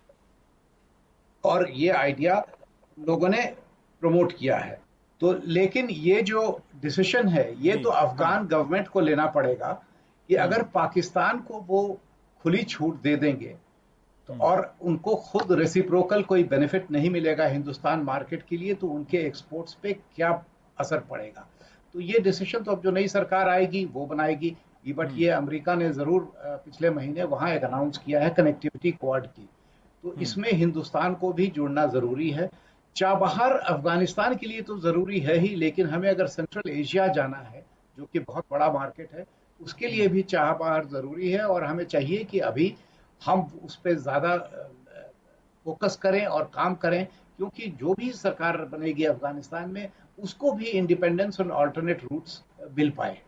और 1.44 1.70
ये 1.70 1.88
आइडिया 1.88 2.42
लोगों 2.98 3.28
ने 3.28 3.42
प्रमोट 4.02 4.33
किया 4.38 4.57
है। 4.57 4.80
तो 5.20 5.33
लेकिन 5.46 5.90
ये 5.90 6.22
जो 6.22 6.62
डिसीशन 6.83 7.28
है 7.28 7.44
ये 7.62 7.76
तो 7.76 7.90
अफगान 7.90 8.46
गवर्नमेंट 8.46 8.88
को 8.88 9.00
लेना 9.00 9.26
पड़ेगा 9.26 9.72
कि 10.28 10.35
अगर 10.35 10.62
पाकिस्तान 10.62 11.38
को 11.38 11.59
वो 11.61 12.00
खुली 12.44 12.62
छूट 12.62 13.00
दे 13.02 13.16
देंगे 13.16 13.57
तो 14.28 14.33
हम्म। 14.33 14.42
और 14.42 14.74
उनको 14.83 15.14
खुद 15.14 15.52
रेसिप्रोकल 15.52 16.22
कोई 16.22 16.44
बेनिफिट 16.44 16.90
नहीं 16.90 17.11
मिलेगा 17.11 17.46
हिंदुस्तान 17.46 18.02
मार्केट 18.02 18.42
के 18.42 18.57
लिए 18.57 18.74
तो 18.74 18.88
उनके 18.88 19.18
एक्सपोर्ट्स 19.18 19.74
पे 19.74 19.92
क्या 19.92 20.44
असर 20.78 21.00
पड़ेगा? 21.00 21.46
तो 21.94 22.00
ये 22.00 22.18
डिसीज़न 22.18 22.62
तो 22.62 22.72
अब 22.72 22.83
जो 22.83 22.90
नई 22.90 23.09
सरकार 23.09 23.48
आएगी 23.48 23.85
वो 23.85 24.07
बनाएगी 24.07 24.57
बट 24.87 25.07
हम्म। 25.07 25.18
ये 25.18 25.28
अमेरिका 25.30 25.74
ने 25.74 25.90
ज़रूर 25.92 26.33
पिछले 26.64 26.90
महीने 26.90 27.24
वहाँ 27.24 27.50
एक 27.50 27.64
अनाउंस 27.64 27.98
किया 27.98 28.20
है 28.20 28.30
कनेक्टिविटी 28.30 28.90
क्वाड 28.92 29.26
की 29.26 29.48
तो 30.04 30.09
हम्म। 30.09 30.22
इसमें 30.22 30.50
हिंदुस्तान 30.52 31.14
को 31.14 31.33
भी 31.33 31.46
जुड़ना 31.50 31.87
ज़रूरी 31.87 32.30
है 32.30 32.50
चाबहार 32.96 33.52
अफ़गानिस्तान 33.52 34.37
के 34.37 34.46
लिए 34.46 34.62
तो 34.62 34.78
ज़रूरी 34.78 35.20
है 35.20 35.38
ही 35.38 35.54
लेकिन 35.57 35.87
हमें 35.87 36.09
अगर 36.11 36.26
सेंट्रल 36.26 36.70
एशिया 36.70 37.07
जाना 37.12 37.38
है 37.38 37.64
जो 37.98 38.09
कि 38.12 38.18
बहुत 38.20 38.44
बड़ा 38.50 38.70
मार्केट 38.72 39.12
है 39.12 39.26
उसके 39.61 39.88
लिए 39.88 40.09
भी 40.09 40.22
चाबहार 40.28 40.87
ज़रूरी 40.87 41.30
है 41.30 41.46
और 41.46 41.64
हमें 41.64 41.85
चाहिए 41.87 42.24
कि 42.24 42.38
अभी 42.44 42.74
हम 43.22 43.50
उस 43.64 43.76
पर 43.76 43.94
ज़्यादा 43.96 44.37
फोकस 45.66 45.96
करें 45.96 46.24
और 46.26 46.50
काम 46.54 46.74
करें 46.76 47.04
क्योंकि 47.37 47.68
जो 47.80 47.94
भी 47.94 48.11
सरकार 48.14 48.57
बनेगी 48.72 49.04
अफ़गानिस्तान 49.04 49.70
में 49.70 49.88
उसको 50.18 50.53
भी 50.53 50.64
इंडिपेंडेंस 50.66 51.40
और 51.40 51.50
ऑल्टरनेट 51.53 52.03
रूट्स 52.03 52.42
मिल 52.77 52.90
पाए। 52.90 53.18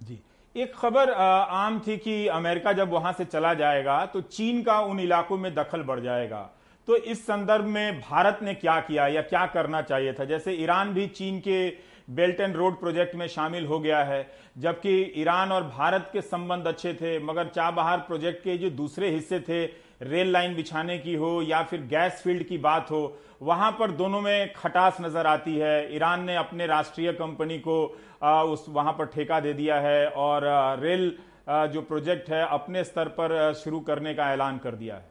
जी। 0.00 0.18
एक 0.54 0.74
खबर 0.74 1.10
आम 1.10 1.78
थी 1.80 1.96
कि 1.96 2.26
अमेरिका 2.28 2.72
जब 2.72 2.90
वहाँ 2.90 3.12
से 3.12 3.24
चला 3.24 3.52
जाएगा 3.54 4.04
तो 4.06 4.20
चीन 4.20 4.62
का 4.62 4.80
उन 4.80 5.00
इलाकों 5.00 5.38
में 5.38 5.54
दखल 5.54 5.82
बढ़ 5.82 6.00
जाएगा। 6.00 6.48
तो 6.88 6.96
इस 6.96 7.22
संदर्भ 7.26 7.64
में 7.64 8.00
भारत 8.00 8.38
ने 8.42 8.54
क्या 8.54 8.78
किया 8.80 9.06
या 9.06 9.22
क्या 9.22 9.44
करना 9.46 9.82
चाहिए 9.82 10.12
था? 10.12 10.24
जैसे 10.24 10.52
ईरान 10.54 10.92
भी 10.94 11.06
चीन 11.08 11.38
के 11.40 11.68
बेल्ट 12.10 12.40
एंड 12.40 12.56
रोड 12.56 12.78
प्रोजेक्ट 12.80 13.14
में 13.14 13.26
शामिल 13.28 13.66
हो 13.66 13.78
गया 13.80 14.02
है, 14.04 14.26
जबकि 14.58 15.12
ईरान 15.16 15.52
और 15.52 15.64
भारत 15.66 16.08
के 16.12 16.20
संबंध 16.20 16.66
अच्छे 16.66 16.94
थे, 16.94 17.18
मगर 17.18 17.48
चाबहार 17.48 17.98
प्रोजेक्ट 17.98 18.42
के 18.44 18.56
जो 18.58 18.70
दूसरे 18.72 19.10
हिस्से 19.10 19.40
थे 19.40 19.66
रेल 20.00 20.30
लाइन 20.32 20.54
बिछाने 20.54 20.98
की 20.98 21.14
हो 21.14 21.30
या 21.42 21.62
फिर 21.62 21.80
गैस 21.86 22.20
फ़ील्ड 22.24 22.42
की 22.42 22.58
बात 22.58 22.90
हो 22.90 23.00
वहाँ 23.42 23.70
पर 23.72 23.90
दोनों 23.92 24.20
में 24.20 24.52
खटास 24.54 24.96
नज़र 25.00 25.26
आती 25.26 25.56
है। 25.56 25.94
ईरान 25.96 26.24
ने 26.24 26.36
अपने 26.36 26.66
राष्ट्रीय 26.66 27.12
कंपनी 27.12 27.58
को 27.58 27.76
आ, 28.22 28.42
उस 28.42 28.64
वहाँ 28.68 28.92
पर 28.92 29.06
ठेका 29.06 29.40
दे 29.40 29.52
दिया 29.54 29.80
है 29.80 30.08
और 30.08 30.46
आ, 30.46 30.74
रेल 30.74 31.16
आ, 31.48 31.66
जो 31.66 31.82
प्रोजेक्ट 31.82 32.30
है 32.30 32.46
अपने 32.48 32.84
स्तर 32.84 33.08
पर 33.10 33.52
शुरू 33.54 33.80
करने 33.82 34.14
का 34.14 34.32
ऐलान 34.32 34.58
कर 34.58 34.74
दिया 34.74 34.96
है। 34.96 35.08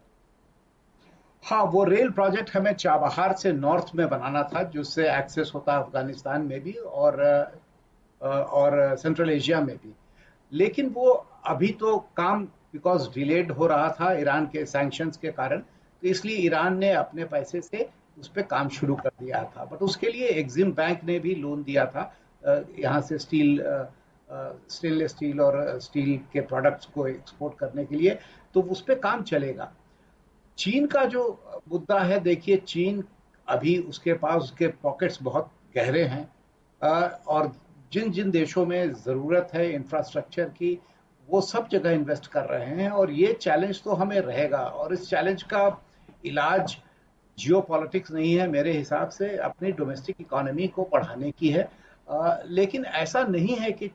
हाँ 1.43 1.63
वो 1.63 1.83
रेल 1.83 2.09
प्रोजेक्ट 2.11 2.55
हमें 2.55 2.73
चाबहार 2.73 3.33
से 3.33 3.51
नॉर्थ 3.53 3.95
में 3.95 4.07
बनाना 4.09 4.43
था 4.43 4.63
जिससे 4.69 5.09
एक्सेस 5.09 5.51
होता 5.55 5.77
अफ़गानिस्तान 5.77 6.41
में 6.41 6.59
भी 6.63 6.73
और 6.73 7.21
और 8.21 8.95
सेंट्रल 8.97 9.29
एशिया 9.29 9.61
में 9.61 9.75
भी। 9.75 9.93
लेकिन 10.51 10.89
वो 10.89 11.09
अभी 11.47 11.71
तो 11.79 11.97
काम 12.17 12.47
बिकॉज़ 12.73 13.09
डिलेड 13.15 13.51
हो 13.51 13.67
रहा 13.67 13.89
था 13.99 14.11
ईरान 14.19 14.45
के 14.47 14.65
सैंक्शंस 14.65 15.17
के 15.17 15.31
कारण 15.31 15.59
तो 15.59 16.07
इसलिए 16.07 16.37
ईरान 16.37 16.77
ने 16.77 16.91
अपने 16.93 17.25
पैसे 17.25 17.61
से 17.61 17.89
उस 18.19 18.27
पर 18.27 18.41
काम 18.43 18.69
शुरू 18.69 18.95
कर 18.95 19.11
दिया 19.19 19.43
था। 19.55 19.65
बट 19.65 19.81
उसके 19.83 20.09
लिए 20.11 20.27
एग्जिम 20.29 20.71
बैंक 20.73 21.03
ने 21.03 21.19
भी 21.19 21.35
लोन 21.35 21.63
दिया 21.63 21.85
था। 21.85 22.11
यहाँ 22.79 23.01
से 23.01 23.17
स्टील 23.17 23.61
स्टेनलेस 24.71 25.11
स्टील 25.11 25.41
और 25.41 25.79
स्टील 25.81 26.17
के 26.33 26.41
प्रोडक्ट्स 26.41 26.85
को 26.85 27.07
एक्सपोर्ट 27.07 27.57
करने 27.59 27.85
के 27.85 27.95
लिए 27.95 28.17
तो 28.55 28.61
उस 28.63 28.81
पर 28.81 28.99
काम 28.99 29.23
चलेगा। 29.23 29.71
चीन 30.57 30.85
का 30.87 31.03
जो 31.05 31.23
मुद्दा 31.71 31.99
है, 31.99 32.19
देखिए, 32.19 32.57
चीन 32.57 33.03
अभी 33.47 33.77
उसके 33.79 34.13
पास, 34.13 34.41
उसके 34.41 34.67
पॉकेट्स 34.83 35.21
बहुत 35.23 35.49
गहरे 35.75 36.03
हैं। 36.03 36.27
और 37.27 37.51
जिन 37.93 38.11
जिन 38.11 38.31
देशों 38.31 38.65
में 38.65 38.93
ज़रूरत 38.95 39.49
है 39.53 39.71
इंफ्रास्ट्रक्चर 39.73 40.49
की 40.51 40.77
वो 41.29 41.41
सब 41.41 41.67
जगह 41.67 41.91
इन्वेस्ट 41.91 42.27
कर 42.27 42.45
रहे 42.45 42.65
हैं 42.65 42.89
और 42.89 43.11
ये 43.11 43.33
चैलेंज 43.33 43.83
तो 43.83 43.93
हमें 43.93 44.19
रहेगा। 44.19 44.57
और 44.57 44.93
इस 44.93 45.09
चैलेंज 45.09 45.43
का 45.43 45.81
इलाज 46.25 46.77
जियो 47.37 47.59
नहीं 48.11 48.33
है 48.35 48.47
मेरे 48.47 48.71
हिसाब 48.71 49.09
से 49.09 49.35
अपनी 49.37 49.71
डोमेस्टिक 49.71 50.15
इकोनॉमी 50.21 50.67
को 50.67 50.89
बढ़ाने 50.93 51.31
की 51.31 51.49
है। 51.49 51.69
आ, 52.09 52.35
लेकिन 52.45 52.85
ऐसा 52.85 53.23
नहीं 53.23 53.55
है 53.55 53.71
कि 53.71 53.91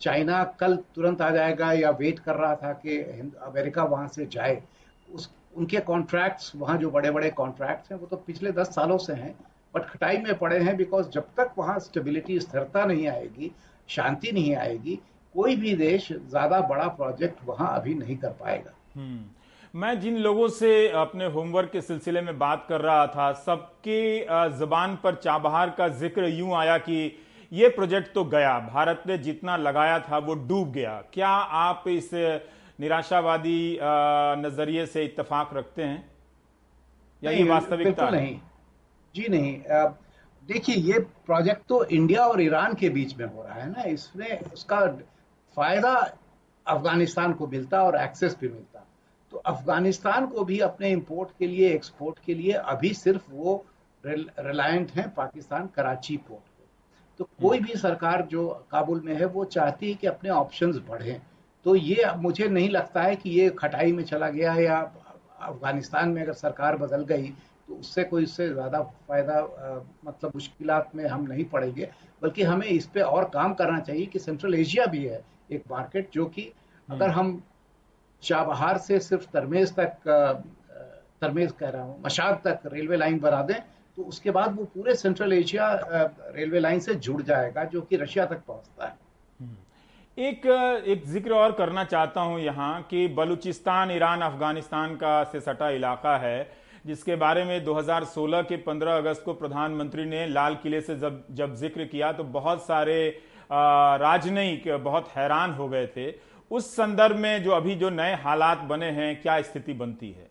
चाइना 0.00 0.42
कल 0.60 0.76
तुरंत 0.94 1.22
आ 1.22 1.30
जाएगा 1.30 1.72
या 1.72 1.90
वेट 1.90 2.18
कर 2.18 2.34
रहा 2.34 2.54
था 2.54 2.72
कि 2.72 2.98
अमेरिका 3.42 3.84
वहाँ 3.84 4.08
से 4.08 4.26
जाए। 4.26 4.62
उस 5.08 5.30
उनके 5.56 5.80
कॉन्ट्रैक्ट्स 5.80 6.52
वहाँ 6.56 6.76
जो 6.78 6.90
बड़े 6.90 7.10
बड़े 7.10 7.30
कॉन्ट्रैक्ट्स 7.30 7.92
हैं 7.92 7.98
वो 7.98 8.06
तो 8.06 8.16
पिछले 8.16 8.52
दस 8.52 8.74
सालों 8.74 8.98
से 8.98 9.12
हैं। 9.12 9.34
बट 9.74 9.84
खटाई 9.84 10.18
में 10.18 10.38
पड़े 10.38 10.58
हैं 10.58 10.76
बिकॉज़ 10.76 11.08
जब 11.08 11.22
तक 11.36 11.54
वहाँ 11.58 11.78
स्टेबिलिटी 11.78 12.40
स्थिरता 12.40 12.84
नहीं 12.84 13.08
आएगी 13.08 13.50
शांति 13.88 14.32
नहीं 14.32 14.54
आएगी 14.56 14.98
कोई 15.34 15.56
भी 15.56 15.74
देश 15.76 16.08
ज़्यादा 16.12 16.60
बड़ा 16.62 16.86
प्रोजेक्ट 16.90 17.38
वहाँ 17.44 17.74
अभी 17.76 17.94
नहीं 17.94 18.16
कर 18.16 18.30
पाएगा। 18.40 18.72
हम्म। 18.94 19.24
मैं 19.74 19.98
जिन 20.00 20.16
लोगों 20.18 20.48
से 20.50 20.88
अपने 20.90 21.26
होमवर्क 21.26 21.70
के 21.72 21.80
सिलसिले 21.80 22.20
में 22.20 22.38
बात 22.38 22.66
कर 22.68 22.80
रहा 22.80 23.06
था 23.06 23.32
सबके 23.40 24.00
जबान 24.58 24.96
पर 25.04 25.14
चाबहार 25.14 25.70
का 25.78 25.88
ज़िक्र 25.90 26.28
यूँ 26.28 26.54
आया 26.56 26.76
कि 26.80 27.16
ये 27.52 27.68
प्रोजेक्ट 27.70 28.12
तो 28.14 28.24
गया 28.26 28.58
भारत 28.66 29.02
ने 29.06 29.16
जितना 29.18 29.56
लगाया 29.56 29.98
था 30.00 30.18
वो 30.18 30.34
डूब 30.34 30.72
गया। 30.72 31.02
क्या 31.12 31.28
आप 31.28 31.84
इस 31.88 32.10
निराशावादी 32.80 33.78
नज़रिए 34.38 34.86
से 34.86 35.04
इत्तेफाक 35.04 35.50
रखते 35.54 35.82
हैं? 35.82 36.04
या 37.22 37.30
ये 37.30 37.44
वास्तविकता 37.44 38.08
नहीं। 38.10 38.38
जी 39.14 39.28
नहीं 39.28 39.52
देखिए 40.48 40.74
ये 40.76 40.98
प्रोजेक्ट 41.26 41.66
तो 41.68 41.84
इंडिया 41.86 42.24
और 42.26 42.40
ईरान 42.42 42.74
के 42.74 42.88
बीच 42.90 43.16
में 43.18 43.26
हो 43.26 43.42
रहा 43.42 43.54
है 43.54 43.70
ना 43.70 43.82
इसमें 43.88 44.40
उसका 44.42 44.80
फ़ायदा 45.56 45.94
अफ़गानिस्तान 46.66 47.32
को 47.32 47.46
मिलता 47.46 47.82
और 47.82 47.96
एक्सेस 47.96 48.36
भी 48.40 48.48
मिलता। 48.48 48.86
तो 49.32 49.36
अफ़गानिस्तान 49.38 50.26
को 50.26 50.44
भी 50.44 50.58
अपने 50.60 50.90
इंपोर्ट 50.90 51.30
के 51.38 51.46
लिए 51.46 51.72
एक्सपोर्ट 51.74 52.18
के 52.26 52.34
लिए 52.34 52.52
अभी 52.52 52.92
सिर्फ़ 52.94 53.30
वो 53.30 53.64
रिलायंट 54.04 54.90
हैं 54.90 55.08
पाकिस्तान 55.14 55.66
कराची 55.66 56.16
पोर्ट 56.18 56.50
तो 57.20 57.24
कोई 57.40 57.58
भी 57.60 57.74
सरकार 57.76 58.22
जो 58.26 58.48
काबुल 58.70 59.00
में 59.00 59.14
है 59.14 59.24
वो 59.26 59.44
चाहती 59.46 59.88
है 59.88 59.94
कि 59.94 60.06
अपने 60.06 60.30
ऑप्शंस 60.30 60.76
बढ़ें। 60.88 61.20
तो 61.66 61.74
ये 61.76 62.04
मुझे 62.16 62.48
नहीं 62.48 62.68
लगता 62.70 63.02
है 63.02 63.16
कि 63.16 63.30
ये 63.30 63.48
खटाई 63.58 63.92
में 63.92 64.02
चला 64.04 64.28
गया 64.28 64.52
है 64.52 64.64
या 64.64 64.78
अफ़गानिस्तान 65.40 66.08
में 66.08 66.22
अगर 66.22 66.32
सरकार 66.32 66.76
बदल 66.76 67.04
गई 67.04 67.28
तो 67.68 67.74
उससे 67.74 68.04
कोई 68.04 68.22
इससे 68.22 68.48
ज़्यादा 68.48 68.82
फ़ायदा 69.08 69.42
मतलब 70.04 70.32
मुश्किल 70.34 70.70
में 70.94 71.04
हम 71.06 71.26
नहीं 71.26 71.44
पड़ेंगे। 71.44 71.88
बल्कि 72.22 72.42
हमें 72.42 72.66
इस 72.66 72.86
पे 72.86 73.00
और 73.00 73.24
काम 73.24 73.54
करना 73.54 73.78
चाहिए 73.80 74.06
कि 74.06 74.18
सेंट्रल 74.18 74.54
एशिया 74.54 74.86
भी 74.86 75.04
है 75.04 75.22
एक 75.52 75.64
मार्केट 75.70 76.08
जो 76.12 76.26
कि 76.26 76.42
हम्म। 76.88 76.96
अगर 76.96 77.10
हम 77.10 77.40
चाबहार 78.22 78.78
से 78.78 78.98
सिर्फ़ 79.00 79.26
तरमेज 79.32 79.74
तक 79.74 80.08
तरमेज 81.20 81.52
कह 81.52 81.68
रहा 81.68 81.82
हूँ 81.82 82.00
मशाद 82.04 82.40
तक 82.44 82.60
रेलवे 82.72 82.96
लाइन 82.96 83.18
बना 83.20 83.42
दें 83.42 83.58
तो 83.98 84.02
उसके 84.04 84.30
बाद 84.30 84.56
वो 84.56 84.64
पूरे 84.74 84.94
सेंट्रल 84.94 85.32
एशिया 85.32 85.68
रेलवे 86.36 86.60
लाइन 86.60 86.80
से 86.80 86.94
जुड़ 87.06 87.20
जाएगा 87.22 87.64
जो 87.72 87.80
कि 87.82 87.96
रशिया 87.96 88.24
तक 88.26 88.42
पहुँचता 88.46 88.86
है 88.86 88.94
हम्म। 89.40 89.56
एक 90.18 90.46
एक 90.86 91.04
ज़िक्र 91.06 91.32
और 91.34 91.52
करना 91.52 91.84
चाहता 91.86 92.20
हूँ 92.20 92.40
यहाँ 92.40 92.82
कि 92.90 93.06
बलूचिस्तान 93.16 93.90
ईरान 93.90 94.20
अफ़गानिस्तान 94.22 94.94
का 94.96 95.22
से 95.24 95.40
सटा 95.40 95.70
इलाका 95.72 96.16
है 96.18 96.50
जिसके 96.86 97.16
बारे 97.16 97.44
में 97.44 97.64
2016 97.64 98.42
के 98.42 98.56
15 98.64 98.96
अगस्त 98.96 99.22
को 99.24 99.32
प्रधानमंत्री 99.34 100.04
ने 100.04 100.26
लाल 100.28 100.54
किले 100.62 100.80
से 100.80 100.96
जब 100.98 101.24
जब 101.32 101.54
ज़िक्र 101.56 101.84
किया 101.86 102.12
तो 102.12 102.24
बहुत 102.32 102.62
सारे 102.62 102.96
राजनयिक 103.52 104.68
बहुत 104.84 105.08
हैरान 105.16 105.52
हो 105.52 105.68
गए 105.68 105.86
थे। 105.86 106.12
उस 106.50 106.74
संदर्भ 106.76 107.16
में 107.16 107.42
जो 107.42 107.50
अभी 107.50 107.74
जो 107.74 107.90
नए 107.90 108.14
हालात 108.14 108.58
बने 108.68 108.90
हैं 108.90 109.20
क्या 109.22 109.40
स्थिति 109.42 109.72
बनती 109.74 110.10
है? 110.10 110.30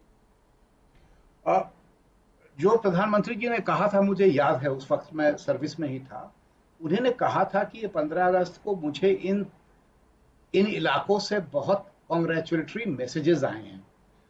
जो 2.58 2.76
प्रधानमंत्री 2.78 3.36
जी 3.36 3.50
ने 3.50 3.58
कहा 3.60 3.88
था 3.88 4.02
मुझे 4.02 4.26
याद 4.26 4.62
है 4.64 4.70
उस 4.72 4.92
वक्त 4.92 5.14
मैं 5.14 5.36
सर्विस 5.38 5.80
में 5.80 5.88
ही 5.90 6.00
था 6.00 6.32
उन्होंने 6.82 7.12
कहा 7.12 7.44
था 7.46 7.64
कि 7.64 7.80
ये 7.80 7.88
पंद्रह 7.88 8.26
अगस्त 8.26 8.60
को 8.64 8.76
मुझे 8.76 9.10
इन 9.12 9.46
इन 10.54 10.68
इलाकों 10.68 11.20
से 11.20 11.40
बहुत 11.52 11.86
कॉन्ग्रेचुलेटरी 12.10 12.86
मैसेजेस 12.92 13.44
आए 13.44 13.62
हैं। 13.62 13.84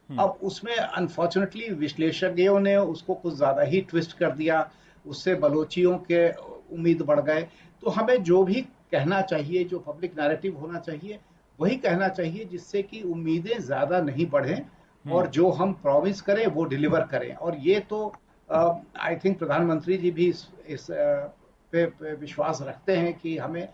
हम्म। 0.08 0.22
अब 0.22 0.38
उसमें 0.42 0.76
अनफॉर्चुनेटली 0.76 1.68
विश्लेषकों 1.74 2.58
ने 2.60 2.76
उसको 2.76 3.14
कुछ 3.14 3.34
ज़्यादा 3.34 3.62
ही 3.62 3.80
ट्विस्ट 3.80 4.16
कर 4.18 4.30
दिया 4.32 4.68
उससे 5.04 5.34
बलोचियों 5.34 5.96
के 6.10 6.28
उम्मीद 6.74 7.02
बढ़ 7.02 7.20
गए। 7.20 7.42
तो 7.82 7.90
हमें 7.90 8.22
जो 8.22 8.42
भी 8.44 8.64
कहना 8.92 9.20
चाहिए 9.22 9.64
जो 9.64 9.78
पब्लिक 9.78 10.18
नैरेटिव 10.18 10.58
होना 10.58 10.78
चाहिए 10.78 11.18
वही 11.58 11.76
कहना 11.78 12.08
चाहिए 12.10 12.44
जिससे 12.44 12.82
कि 12.82 13.02
उम्मीदें 13.04 13.58
ज़्यादा 13.60 14.00
नहीं 14.00 14.26
बढ़े 14.26 14.54
हम्म। 14.54 15.14
और 15.14 15.26
जो 15.28 15.50
हम 15.50 15.72
प्रॉमिस 15.82 16.20
करें 16.20 16.46
वो 16.48 16.64
डिलीवर 16.64 17.06
करें 17.06 17.34
और 17.34 17.56
ये 17.58 17.80
तो 17.90 18.06
आई 18.48 19.16
थिंक 19.16 19.38
प्रधानमंत्री 19.38 19.96
जी 19.98 20.10
भी 20.10 20.28
इस, 20.28 20.46
इस 20.68 20.86
पे, 20.90 21.84
पे 21.86 22.14
विश्वास 22.14 22.58
रखते 22.62 22.96
हैं 22.96 23.12
कि 23.18 23.36
हमें 23.38 23.66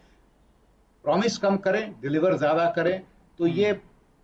प्रॉमिस 1.05 1.39
कम 1.39 1.57
करें 1.59 1.95
डिलीवर 2.01 2.37
ज़्यादा 2.37 2.67
करें 2.71 3.01
तो 3.39 3.45
हम्म। 3.45 3.55
ये 3.55 3.73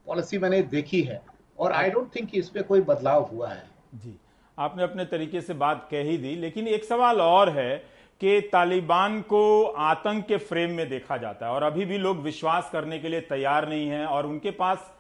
पॉलिसी 0.06 0.38
मैंने 0.38 0.62
देखी 0.70 1.00
है 1.02 1.22
और 1.58 1.72
आई 1.72 1.90
डोंट 1.90 2.14
थिंक 2.16 2.34
इस 2.34 2.48
पर 2.48 2.62
कोई 2.62 2.80
बदलाव 2.82 3.22
हुआ 3.24 3.48
है 3.48 3.64
जी 3.94 4.18
आपने 4.58 4.82
अपने 4.82 5.04
तरीके 5.04 5.40
से 5.40 5.54
बात 5.56 5.86
कह 5.90 6.02
ही 6.02 6.16
दी 6.18 6.34
लेकिन 6.36 6.68
एक 6.68 6.84
सवाल 6.84 7.20
और 7.20 7.50
है 7.50 7.82
कि 8.24 8.40
तालिबान 8.52 9.20
को 9.20 9.64
आतंक 9.84 10.24
के 10.26 10.36
फ्रेम 10.40 10.70
में 10.70 10.88
देखा 10.88 11.16
जाता 11.16 11.46
है। 11.46 11.52
और 11.52 11.62
अभी 11.62 11.84
भी 11.84 11.96
लोग 11.98 12.20
विश्वास 12.22 12.68
करने 12.72 12.98
के 12.98 13.08
लिए 13.08 13.20
तैयार 13.20 13.68
नहीं 13.68 13.88
हैं 13.88 14.04
और 14.06 14.26
उनके 14.26 14.50
पास 14.50 14.90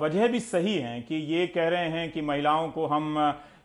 वजह 0.00 0.26
भी 0.28 0.40
सही 0.40 0.74
है 0.76 1.00
कि 1.00 1.14
ये 1.14 1.46
कह 1.46 1.68
रहे 1.68 1.88
हैं 1.88 2.10
कि 2.12 2.20
महिलाओं 2.20 2.68
को 2.68 2.86
हम 2.86 3.14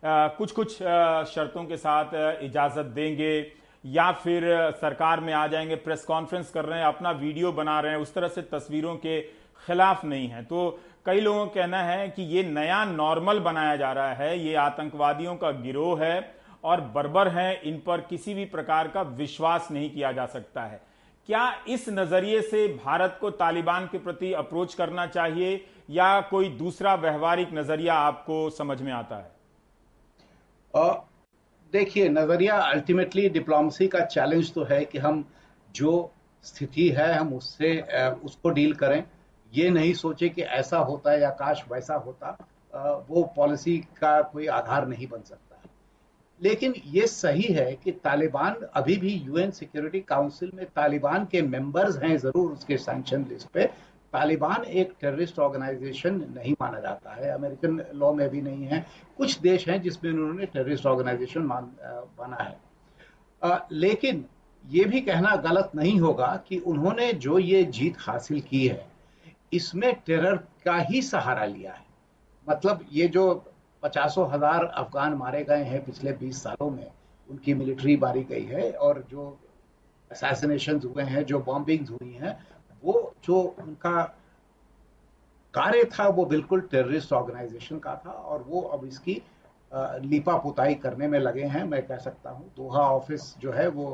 कुछ 0.05 0.51
कुछ 0.51 0.73
शर्तों 0.73 1.63
के 1.65 1.77
साथ 1.77 2.41
इजाज़त 2.43 2.85
देंगे 2.95 3.35
या 3.83 4.11
फिर 4.13 4.43
सरकार 4.71 5.19
में 5.19 5.33
आ 5.33 5.45
जाएँगे, 5.47 5.75
प्रेस 5.75 6.03
कॉन्फ्रेंस 6.05 6.49
कर 6.49 6.65
रहे 6.65 6.79
हैं, 6.79 6.85
अपना 6.85 7.11
वीडियो 7.11 7.51
बना 7.51 7.79
रहे 7.79 7.91
हैं, 7.91 7.99
उस 7.99 8.13
तरह 8.13 8.27
से 8.27 8.41
तस्वीरों 8.51 8.95
के 8.95 9.21
खिलाफ 9.67 10.05
नहीं 10.05 10.27
है। 10.27 10.43
तो 10.43 10.79
कई 11.05 11.19
लोगों 11.19 11.45
का 11.45 11.53
कहना 11.53 11.83
है 11.83 12.09
कि 12.09 12.23
ये 12.25 12.43
नया 12.43 12.83
नॉर्मल 12.85 13.39
बनाया 13.39 13.75
जा 13.75 13.91
रहा 13.91 14.13
है, 14.13 14.39
ये 14.39 14.55
आतंकवादियों 14.55 15.35
का 15.35 15.51
गिरोह 15.51 16.03
है 16.03 16.36
और 16.63 16.81
बर्बर 16.93 17.27
है, 17.27 17.61
इन 17.61 17.79
पर 17.79 18.01
किसी 18.01 18.33
भी 18.33 18.45
प्रकार 18.45 18.87
का 18.87 19.01
विश्वास 19.01 19.67
नहीं 19.71 19.89
किया 19.91 20.11
जा 20.11 20.25
सकता 20.25 20.63
है। 20.63 20.81
क्या 21.29 21.51
इस 21.67 21.87
नज़रिए 21.89 22.41
से 22.41 22.67
भारत 22.75 23.17
को 23.21 23.29
तालिबान 23.31 23.87
के 23.87 23.97
प्रति 23.97 24.31
अप्रोच 24.33 24.73
करना 24.73 25.05
चाहिए, 25.07 25.65
या 25.89 26.19
कोई 26.21 26.49
दूसरा 26.49 26.95
व्यवहारिक 26.95 27.53
नज़रिया 27.53 27.93
आपको 27.95 28.49
समझ 28.49 28.81
में 28.81 28.91
आता 28.93 29.15
है? 29.15 29.31
देखिए, 31.73 32.09
नज़रिया 32.09 32.57
अल्टीमेटली 32.61 33.29
डिप्लोमेसी 33.29 33.87
का 33.87 33.99
चैलेंज 34.05 34.53
तो 34.53 34.63
है 34.63 34.83
कि 34.85 34.97
हम 34.97 35.23
जो 35.69 36.11
स्थिति 36.43 36.89
है, 36.89 37.13
हम 37.13 37.33
उससे 37.33 37.79
उसको 38.25 38.49
डील 38.49 38.73
करें। 38.73 39.03
ये 39.51 39.69
नहीं 39.69 39.93
सोचे 39.93 40.29
कि 40.29 40.41
ऐसा 40.41 40.77
होता 40.79 41.11
है 41.11 41.21
या 41.21 41.29
काश 41.31 41.63
वैसा 41.71 41.95
होता। 41.95 42.37
वो 43.09 43.23
पॉलिसी 43.35 43.77
का 43.99 44.21
कोई 44.23 44.47
आधार 44.47 44.87
नहीं 44.87 45.07
बन 45.07 45.21
सकता। 45.21 45.46
लेकिन 46.41 46.73
ये 46.85 47.07
सही 47.07 47.53
है 47.53 47.71
कि 47.83 47.91
तालिबान 48.03 48.55
अभी 48.75 48.95
भी 48.97 49.13
यूएन 49.15 49.51
सिक्योरिटी 49.51 49.99
काउंसिल 50.09 50.51
में 50.55 50.65
तालिबान 50.75 51.25
के 51.31 51.41
मेंबर्स 51.43 51.97
हैं 52.03 52.17
ज़रूर 52.17 52.51
उसके 52.51 52.77
सैंक्शन 52.77 53.25
लिस्ट 53.29 53.47
पे। 53.53 53.65
तालिबान 54.13 54.63
एक 54.63 54.93
टेररिस्ट 55.01 55.39
ऑर्गेनाइजेशन 55.39 56.15
नहीं 56.35 56.53
माना 56.61 56.79
जाता 56.79 57.13
है। 57.13 57.31
अमेरिकन 57.31 57.81
लॉ 57.95 58.11
में 58.13 58.29
भी 58.29 58.41
नहीं 58.41 58.65
है। 58.65 58.85
कुछ 59.17 59.39
देश 59.39 59.67
हैं 59.69 59.81
जिसमें 59.81 60.11
उन्होंने 60.11 60.45
टेररिस्ट 60.45 60.85
ऑर्गेनाइजेशन 60.85 61.41
माना 61.41 62.43
है। 62.43 62.55
आ, 63.41 63.57
लेकिन 63.71 64.25
ये 64.63 64.83
भी 64.85 65.01
कहना 65.01 65.35
गलत 65.41 65.71
नहीं 65.75 65.99
होगा 65.99 66.27
कि 66.47 66.57
उन्होंने 66.67 67.11
जो 67.15 67.39
ये 67.39 67.63
जीत 67.65 67.97
हासिल 67.99 68.39
की 68.41 68.65
है 68.67 68.85
इसमें 69.53 69.93
टेरर 70.05 70.35
का 70.65 70.77
ही 70.79 71.01
सहारा 71.01 71.45
लिया 71.45 71.73
है। 71.73 71.85
मतलब 72.47 72.85
ये 72.91 73.07
जो 73.07 73.23
पचासों 73.83 74.29
हज़ार 74.31 74.65
अफगान 74.65 75.13
मारे 75.13 75.43
गए 75.43 75.63
हैं 75.63 75.83
पिछले 75.85 76.11
बीस 76.13 76.43
सालों 76.43 76.69
में। 76.69 76.91
उनकी 77.29 77.53
मिलिट्री 77.53 77.95
मारी 77.97 78.23
गई 78.23 78.43
है 78.45 78.71
और 78.71 79.03
जो 79.09 79.37
असैसिनेशन 80.11 80.79
हुए 80.85 81.03
हैं, 81.03 81.23
जो 81.25 81.39
बॉम्बिंग 81.39 81.87
हुई 81.89 82.13
हैं, 82.13 82.37
वो 82.83 83.13
जो 83.25 83.41
उनका 83.59 84.01
कार्य 85.53 85.83
था, 85.93 86.07
वो 86.07 86.25
बिल्कुल 86.25 86.61
टेररिस्ट 86.71 87.13
ऑर्गेनाइजेशन 87.13 87.79
का 87.79 87.95
था 88.05 88.11
और 88.11 88.43
वो 88.47 88.61
अब 88.61 88.85
इसकी 88.85 89.21
लिपा 89.71 90.37
पुताई 90.37 90.75
करने 90.75 91.07
में 91.07 91.19
लगे 91.19 91.43
हैं। 91.45 91.63
मैं 91.63 91.85
कह 91.87 91.97
सकता 91.99 92.29
हूँ, 92.29 92.51
दोहा 92.57 92.81
ऑफ़िस 92.89 93.35
जो 93.39 93.51
है 93.51 93.67
वो 93.69 93.91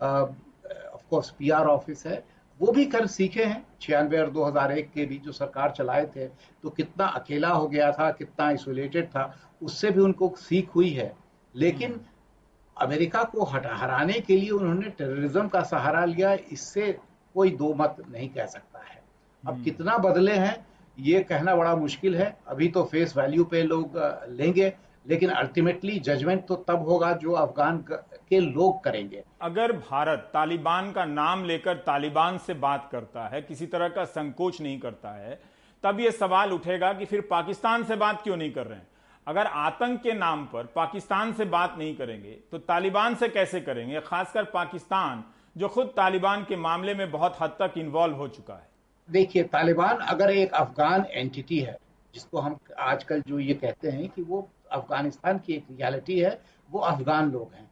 ऑफ़ 0.00 1.08
कोर्स 1.10 1.30
पीआर 1.30 1.66
ऑफ़िस 1.66 2.06
है। 2.06 2.22
वो 2.60 2.72
भी 2.72 2.84
कर 2.86 3.06
सीखे 3.06 3.44
हैं 3.44 3.64
छियानवे 3.80 4.18
और 4.18 4.30
2001 4.32 4.92
के 4.94 5.04
बीच 5.06 5.22
जो 5.22 5.32
सरकार 5.32 5.70
चलाए 5.70 6.04
थे 6.06 6.26
तो 6.62 6.70
कितना 6.70 7.06
अकेला 7.14 7.48
हो 7.48 7.66
गया 7.68 7.90
था 7.92 8.10
कितना 8.10 8.46
आइसोलेटेड 8.46 9.08
था 9.08 9.32
उससे 9.62 9.90
भी 9.90 10.00
उनको 10.00 10.32
सीख 10.38 10.74
हुई 10.74 10.90
है 10.90 11.12
लेकिन 11.54 11.90
हम्म। 11.90 12.84
अमेरिका 12.86 13.22
को 13.24 13.44
हटा 13.44 13.74
हराने 13.76 14.20
के 14.20 14.36
लिए 14.36 14.50
उन्होंने 14.50 14.90
टेररिज्म 14.90 15.46
का 15.48 15.62
सहारा 15.64 16.04
लिया 16.04 16.32
इससे 16.52 16.90
कोई 17.34 17.50
दो 17.56 17.72
मत 17.74 17.96
नहीं 18.08 18.28
कह 18.28 18.46
सकता 18.46 18.78
है 18.80 19.02
अब 19.44 19.52
हम्म। 19.52 19.64
कितना 19.64 19.96
बदले 20.00 20.32
हैं 20.34 20.56
ये 20.96 21.20
कहना 21.22 21.54
बड़ा 21.56 21.74
मुश्किल 21.76 22.16
है 22.16 22.36
अभी 22.48 22.68
तो 22.68 22.84
फेस 22.84 23.16
वैल्यू 23.16 23.44
पे 23.44 23.62
लोग 23.64 23.96
लेंगे 24.30 24.72
लेकिन 25.06 25.30
अल्टीमेटली 25.32 25.98
जजमेंट 26.00 26.46
तो 26.46 26.54
तब 26.68 26.88
होगा 26.88 27.12
जो 27.16 27.32
अफगान 27.34 27.84
के 28.30 28.40
लोग 28.40 28.82
करेंगे। 28.84 29.22
अगर 29.42 29.72
भारत 29.72 30.30
तालिबान 30.32 30.90
का 30.92 31.04
नाम 31.04 31.44
लेकर 31.44 31.76
तालिबान 31.76 32.38
से 32.38 32.54
बात 32.56 32.88
करता 32.92 33.26
है 33.28 33.42
किसी 33.42 33.66
तरह 33.66 33.88
का 33.88 34.04
संकोच 34.06 34.60
नहीं 34.60 34.78
करता 34.80 35.10
है 35.12 35.38
तब 35.84 36.00
यह 36.00 36.10
सवाल 36.10 36.52
उठेगा 36.52 36.92
कि 36.92 37.04
फिर 37.04 37.20
पाकिस्तान 37.30 37.84
से 37.84 37.96
बात 37.96 38.22
क्यों 38.22 38.36
नहीं 38.36 38.52
कर 38.52 38.66
रहे 38.66 38.78
हैं? 38.78 38.86
अगर 39.26 39.46
आतंक 39.46 40.00
के 40.02 40.12
नाम 40.14 40.44
पर 40.44 40.66
पाकिस्तान 40.66 41.32
से 41.32 41.44
बात 41.46 41.74
नहीं 41.78 41.94
करेंगे 41.96 42.38
तो 42.50 42.58
तालिबान 42.60 43.14
से 43.14 43.28
कैसे 43.28 43.60
करेंगे? 43.60 44.00
खासकर 44.00 44.44
पाकिस्तान 44.50 45.24
जो 45.56 45.68
खुद 45.68 45.86
तालिबान 45.86 46.44
के 46.44 46.56
मामले 46.58 46.94
में 46.94 47.10
बहुत 47.10 47.36
हद 47.40 47.56
तक 47.60 47.78
इन्वॉल्व 47.78 48.16
हो 48.16 48.28
चुका 48.28 48.54
है। 48.54 48.68
देखिए 49.08 49.42
तालिबान 49.44 49.96
अगर 50.06 50.30
एक 50.30 50.52
अफगान 50.54 51.04
एंटिटी 51.10 51.58
है 51.60 51.76
जिसको 52.14 52.38
हम 52.38 52.58
आजकल 52.80 53.22
जो 53.26 53.38
ये 53.38 53.54
कहते 53.54 53.90
हैं 53.90 54.08
कि 54.08 54.22
वो 54.22 54.48
अफ़गानिस्तान 54.72 55.38
की 55.38 55.54
एक 55.54 55.64
रियलिटी 55.70 56.18
है 56.18 56.38
वो 56.70 56.80
अफगान 56.80 57.30
लोग 57.32 57.52
हैं। 57.54 57.68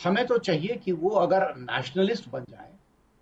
हमें 0.00 0.26
तो 0.26 0.38
चाहिए 0.38 0.76
कि 0.76 0.92
वो 0.92 1.10
अगर 1.10 1.54
नेशनलिस्ट 1.58 2.28
बन 2.30 2.44
जाए 2.50 2.68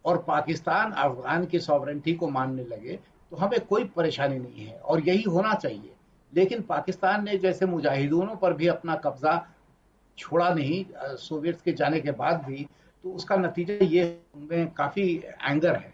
और 0.04 0.18
पाकिस्तान, 0.22 0.92
अफगान 0.92 1.44
की 1.46 1.58
सॉवरेंटी 1.60 2.14
को 2.14 2.28
मानने 2.28 2.64
लगे 2.64 2.98
तो 3.32 3.36
हमें 3.36 3.60
कोई 3.60 3.84
परेशानी 3.96 4.38
नहीं 4.38 4.66
है 4.66 4.78
और 4.78 5.00
यही 5.00 5.22
होना 5.22 5.54
चाहिए। 5.54 5.94
लेकिन 6.32 6.62
पाकिस्तान 6.62 7.24
ने 7.24 7.36
जैसे 7.38 7.66
मुजाहिदूनों 7.66 8.36
पर 8.36 8.52
भी 8.52 8.66
अपना 8.68 8.94
कब्जा 8.96 9.34
छोड़ा 10.18 10.48
नहीं 10.54 10.84
सोवियत 11.18 11.60
के 11.60 11.72
जाने 11.72 12.00
के 12.00 12.10
बाद 12.12 12.42
भी 12.44 12.66
तो 13.04 13.10
उसका 13.10 13.36
नतीजा 13.36 13.74
ये 13.84 14.04
उनमें 14.36 14.72
काफ़ी 14.74 15.04
एंगर 15.42 15.76
है। 15.76 15.92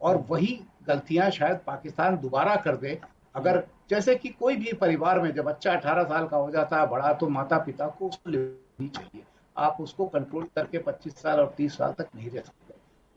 और 0.00 0.16
वही 0.28 0.58
गलतियाँ 0.86 1.30
शायद 1.30 1.58
पाकिस्तान 1.66 2.16
दोबारा 2.18 2.54
कर 2.56 2.76
दे, 2.76 2.98
अगर 3.34 3.62
जैसे 3.90 4.14
कि 4.14 4.28
कोई 4.30 4.56
भी 4.56 4.72
परिवार 4.72 5.20
में 5.20 5.32
जब 5.34 5.44
बच्चा 5.44 5.72
18 5.72 6.04
साल 6.04 6.26
का 6.28 6.36
हो 6.36 6.50
जाता 6.50 6.80
है, 6.80 6.86
बड़ा 6.86 7.12
तो 7.12 7.28
माता 7.28 7.58
पिता 7.58 7.86
को 7.88 8.08
उसको 8.08 8.30
लेनी 8.30 8.88
चाहिए। 8.88 9.22
आप 9.56 9.76
उसको 9.80 10.06
कंट्रोल 10.08 10.44
करके 10.56 10.78
25 10.80 11.16
साल 11.16 11.40
और 11.40 11.54
30 11.58 11.76
साल 11.78 11.92
तक 11.92 12.08
नहीं 12.16 12.30
रह 12.30 12.40
सकते। 12.40 12.74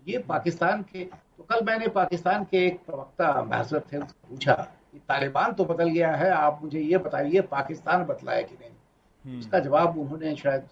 ये 0.07 0.17
पाकिस्तान 0.27 0.81
के 0.83 1.03
तो 1.03 1.43
कल 1.43 1.65
मैंने 1.65 1.87
पाकिस्तान 1.89 2.43
के 2.43 2.65
एक 2.67 2.79
प्रवक्ता 2.85 3.27
अम्बेसडर 3.33 3.79
थे 3.93 3.97
उससे 3.97 4.27
पूछा 4.29 4.53
कि 4.91 4.99
तालिबान 4.99 5.53
तो 5.53 5.65
बदल 5.65 5.89
गया 5.89 6.15
है 6.15 6.29
आप 6.31 6.59
मुझे 6.63 6.79
ये 6.81 6.97
बताइए 6.99 7.41
पाकिस्तान 7.51 8.03
बदला 8.05 8.31
है 8.31 8.43
कि 8.43 8.55
नहीं? 8.55 8.71
हम्म। 9.25 9.39
उसका 9.39 9.59
जवाब 9.59 9.97
उन्होंने 9.97 10.35
शायद 10.35 10.67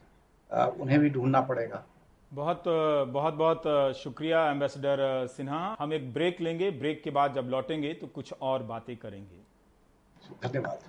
उन्हें 0.81 0.99
भी 0.99 1.09
ढूंढना 1.09 1.41
पड़ेगा। 1.41 1.83
बहुत 2.31 2.63
बहुत 3.09 3.33
बहुत 3.33 3.95
शुक्रिया 3.95 4.45
एम्बेसडर 4.51 5.27
सिन्हा। 5.27 5.75
हम 5.79 5.93
एक 5.93 6.13
ब्रेक 6.13 6.41
लेंगे 6.41 6.71
ब्रेक 6.71 7.03
के 7.03 7.11
बाद 7.11 7.33
जब 7.33 7.49
लौटेंगे 7.49 7.93
तो 7.93 8.07
कुछ 8.07 8.33
और 8.41 8.63
बातें 8.63 8.95
करेंगे। 8.97 9.41
धन्यवाद। 10.43 10.79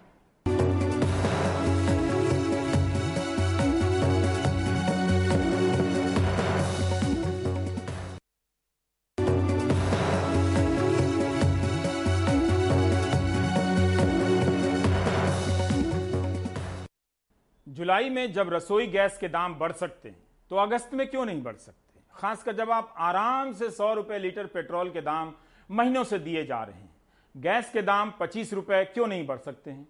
जुलाई 17.85 18.11
में 18.11 18.33
जब 18.33 18.53
रसोई 18.53 18.87
गैस 18.87 19.17
के 19.19 19.29
दाम 19.29 19.55
बढ़ 19.55 19.73
सकते 19.75 20.09
हैं 20.09 20.17
तो 20.51 20.57
अगस्त 20.57 20.93
में 20.95 21.07
क्यों 21.07 21.25
नहीं 21.27 21.43
बढ़ 21.43 21.57
सकते? 21.57 22.01
खासकर 22.15 22.55
जब 22.57 22.71
आप 22.71 22.95
आराम 22.99 23.53
से 23.53 23.69
सौ 23.71 23.93
रुपए 23.95 24.19
लीटर 24.19 24.47
पेट्रोल 24.47 24.91
के 24.91 25.01
दाम 25.01 25.33
महीनों 25.71 26.05
से 26.05 26.19
दिए 26.19 26.45
जा 26.47 26.63
रहे 26.63 26.77
हैं, 26.77 26.91
गैस 27.35 27.71
के 27.71 27.83
दाम 27.83 28.13
पच्चीस 28.21 28.53
रुपए 28.55 28.83
क्यों 28.85 29.07
नहीं 29.07 29.27
बढ़ 29.27 29.39
सकते 29.39 29.71
हैं? 29.71 29.87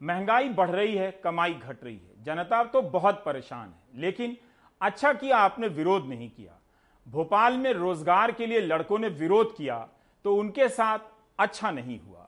महँगाई 0.00 0.48
बढ़ 0.50 0.70
रही 0.70 0.94
है, 0.96 1.10
कमाई 1.24 1.54
घट 1.54 1.84
रही 1.84 1.94
है। 1.94 2.24
जनता 2.24 2.62
तो 2.66 2.82
बहुत 2.82 3.22
परेशान 3.26 3.68
है, 3.68 4.00
लेकिन 4.00 4.36
अच्छा 4.80 5.12
किया 5.14 5.38
आपने 5.38 5.68
विरोध 5.70 6.06
नहीं 6.06 6.30
किया। 6.30 6.58
भोपाल 7.06 7.56
में 7.56 7.72
रोज़गार 7.74 8.32
के 8.32 8.46
लिए 8.46 8.60
लड़कों 8.62 8.98
ने 8.98 9.08
विरोध 9.16 9.56
किया 9.56 9.86
तो 10.24 10.36
उनके 10.36 10.68
साथ 10.70 11.12
अच्छा 11.38 11.70
नहीं 11.72 12.00
हुआ। 12.00 12.27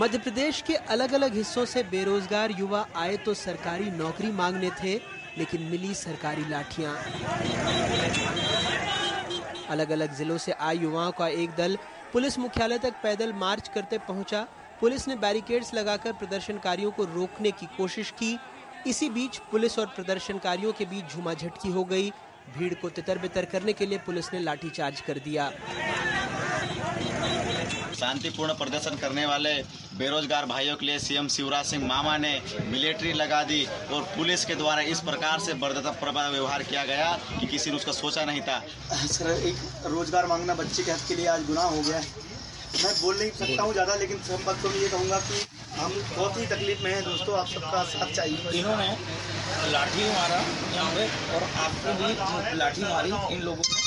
मध्य 0.00 0.18
प्रदेश 0.18 0.60
के 0.66 0.74
अलग 0.92 1.12
अलग 1.12 1.34
हिस्सों 1.34 1.64
से 1.64 1.82
बेरोजगार 1.82 2.50
युवा 2.58 2.86
आए 2.96 3.16
तो 3.16 3.32
सरकारी 3.34 3.90
नौकरी 3.90 4.30
मांगने 4.32 4.70
थे, 4.82 4.94
लेकिन 5.38 5.62
मिली 5.62 5.92
सरकारी 5.94 6.44
लाठियाँ। 6.50 6.94
अलग 9.70 9.90
अलग 9.90 10.16
जिलों 10.16 10.38
से 10.38 10.52
आए 10.52 10.76
युवाओं 10.76 11.12
का 11.12 11.28
एक 11.28 11.50
दल 11.50 11.76
पुलिस 12.12 12.38
मुख्यालय 12.38 12.78
तक 12.78 12.94
पैदल 13.02 13.32
मार्च 13.34 13.68
करते 13.68 13.98
पहुँचा। 13.98 14.46
पुलिस 14.80 15.06
ने 15.08 15.16
बैरिकेड्स 15.16 15.74
लगाकर 15.74 16.12
प्रदर्शनकारियों 16.12 16.90
को 16.90 17.04
रोकने 17.04 17.50
की 17.50 17.66
कोशिश 17.76 18.10
की। 18.18 18.36
इसी 18.86 19.08
बीच 19.10 19.38
पुलिस 19.50 19.78
और 19.78 19.86
प्रदर्शनकारियों 19.86 20.72
के 20.72 20.84
बीच 20.84 21.14
झुमाझटकी 21.14 21.70
हो 21.70 21.84
गई। 21.84 22.10
भीड़ 22.56 22.74
को 22.74 22.88
तितर 22.90 23.18
बितर 23.18 23.44
करने 23.44 23.72
के 23.72 23.86
लिए 23.86 23.98
पुलिस 23.98 24.32
ने 24.32 24.40
लाठीचार्ज 24.40 25.00
कर 25.00 25.18
दिया। 25.18 25.52
शांतिपूर्ण 28.00 28.52
प्रदर्शन 28.56 28.96
करने 28.96 29.24
वाले 29.26 29.52
बेरोजगार 29.98 30.46
भाइयों 30.46 30.76
के 30.76 30.86
लिए 30.86 30.98
सीएम 31.00 31.28
शिवराज 31.28 31.64
सिंह 31.66 31.86
मामा 31.86 32.16
ने 32.18 32.32
मिलिट्री 32.66 33.12
लगा 33.14 33.42
दी 33.44 33.64
और 33.92 34.02
पुलिस 34.16 34.44
के 34.44 34.54
द्वारा 34.54 34.82
इस 34.92 35.00
प्रकार 35.08 35.40
से 35.40 35.54
बर्दता 35.62 35.90
व्यवहार 36.28 36.62
किया 36.64 36.84
गया 36.86 37.12
कि 37.30 37.46
किसी 37.46 37.70
ने 37.70 37.76
उसका 37.76 37.92
सोचा 37.94 38.24
नहीं 38.24 38.40
था। 38.42 38.58
सर 39.08 39.30
एक 39.30 39.56
रोज़गार 39.86 40.26
मांगना 40.26 40.54
बच्चे 40.54 40.82
के 40.82 40.90
हक 40.90 41.06
के 41.08 41.14
लिए 41.16 41.26
आज 41.28 41.46
गुनाह 41.46 41.64
हो 41.66 41.82
गया 41.82 42.00
मैं 42.72 42.92
बोल 42.96 43.18
नहीं 43.18 43.30
सकता 43.38 43.62
हूँ 43.62 43.72
ज़्यादा 43.72 43.94
लेकिन 44.00 44.18
सब 44.24 44.66
में 44.66 44.74
ये 44.74 44.88
कहूँगा 44.88 45.18
कि 45.20 45.40
हम 45.76 45.92
बहुत 46.16 46.36
ही 46.38 46.46
तकलीफ़ 46.46 46.82
में 46.84 46.90
हैं। 46.92 47.02
दोस्तों 47.04 47.38
आप 47.38 47.46
सबका 47.48 47.82
साथ 47.92 48.12
चाहिए। 48.14 48.58
इन्होंने 48.58 48.88
लाठी 49.72 50.04
मारा 50.10 50.38
यहाँ 50.74 50.90
पे 50.94 51.06
और 51.34 51.42
आपको 51.64 51.94
भी 52.02 52.56
लाठी 52.58 52.82
मारी 52.82 53.12
इन 53.34 53.42
लोगों 53.42 53.64
ने। 53.68 53.78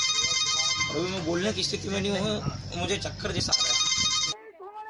और 0.90 0.96
अभी 0.96 1.10
मैं 1.12 1.24
बोलने 1.26 1.52
की 1.52 1.62
स्थिति 1.64 1.88
में 1.88 2.00
नहीं 2.00 2.18
हूँ 2.18 2.36
मुझे 2.76 2.96
चक्कर 2.98 3.32
जैसा 3.32 3.52
आ 3.52 3.62
रहा 3.62 3.72
है। 3.72 3.83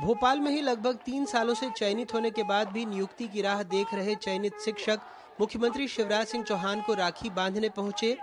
भोपाल 0.05 0.41
में 0.41 0.51
ही 0.51 0.61
लगभग 0.61 0.97
तीन 1.05 1.25
सालों 1.27 1.55
से 1.55 1.69
चयनित 1.71 2.13
होने 2.15 2.31
के 2.31 2.43
बाद 2.43 2.69
भी 2.69 2.85
नियुक्ति 2.87 3.27
की 3.29 3.43
राह 3.43 3.63
देख 3.65 3.95
रहे 3.95 4.15
चयनित 4.15 4.59
शिक्षक 4.65 5.01
मुख्यमंत्री 5.41 5.87
शिवराज 5.89 6.27
सिंह 6.27 6.45
चौहान 6.45 6.81
को 6.81 6.95
राखी 6.95 7.31
बांधने 7.31 7.69
पहुँचे। 7.69 8.17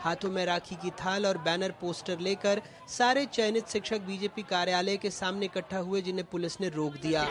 हाथों 0.00 0.30
में 0.30 0.44
राखी 0.46 0.74
की 0.74 0.90
थाल 1.00 1.26
और 1.26 1.38
बैनर 1.38 1.70
पोस्टर 1.80 2.20
लेकर 2.20 2.62
सारे 2.88 3.26
चयनित 3.26 3.68
शिक्षक 3.68 4.00
बीजेपी 4.02 4.42
कार्यालय 4.50 4.96
के 4.96 5.10
सामने 5.10 5.46
इकट्ठा 5.46 5.78
हुए 5.78 6.02
जिन्हें 6.02 6.26
पुलिस 6.32 6.60
ने 6.60 6.68
रोक 6.70 6.92
दिया। 7.02 7.26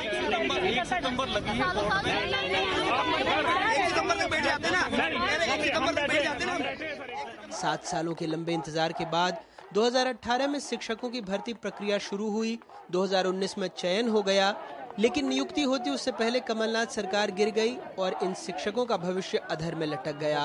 सात 7.61 7.85
सालों 7.85 8.13
के 8.13 8.27
लंबे 8.27 8.53
इंतज़ार 8.53 8.93
के 8.93 9.05
बाद 9.11 9.39
2018 9.73 10.47
में 10.47 10.59
शिक्षकों 10.59 11.09
की 11.09 11.21
भर्ती 11.21 11.53
प्रक्रिया 11.55 11.97
शुरू 11.99 12.29
हुई 12.31 12.57
2019 12.91 13.57
में 13.57 13.67
चयन 13.77 14.09
हो 14.09 14.21
गया 14.23 14.55
लेकिन 14.99 15.27
नियुक्ति 15.27 15.63
होती 15.63 15.89
उससे 15.89 16.11
पहले 16.13 16.39
कमलनाथ 16.47 16.95
सरकार 16.95 17.31
गिर 17.31 17.49
गई 17.51 17.75
और 17.99 18.15
इन 18.23 18.33
शिक्षकों 18.35 18.85
का 18.85 18.97
भविष्य 18.97 19.37
अधर 19.51 19.75
में 19.75 19.85
लटक 19.87 20.17
गया। 20.19 20.41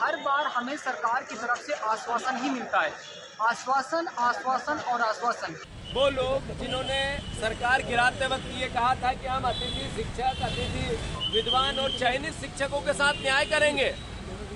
हर 0.00 0.16
बार 0.18 0.46
हमें 0.46 0.76
सरकार 0.78 1.22
की 1.22 1.36
तरफ़ 1.36 1.62
से 1.62 1.74
आश्वासन 1.86 2.36
ही 2.42 2.50
मिलता 2.50 2.80
है। 2.80 2.92
आश्वासन 3.42 4.06
आश्वासन 4.20 4.78
और 4.92 5.00
आश्वासन। 5.00 5.56
वो 5.94 6.08
लोग 6.10 6.52
जिन्होंने 6.58 7.00
सरकार 7.40 7.82
गिराते 7.82 8.26
वक्त 8.26 8.52
ये 8.60 8.68
कहा 8.68 8.94
था 8.94 9.12
कि 9.12 9.26
हम 9.26 9.48
अतिथि 9.48 9.88
शिक्षक 9.96 10.42
अतिथि 10.44 10.86
विद्वान 11.32 11.78
और 11.78 11.98
चयनित 11.98 12.40
शिक्षकों 12.40 12.80
के 12.80 12.92
साथ 12.94 13.22
न्याय 13.22 13.44
करेंगे 13.46 13.92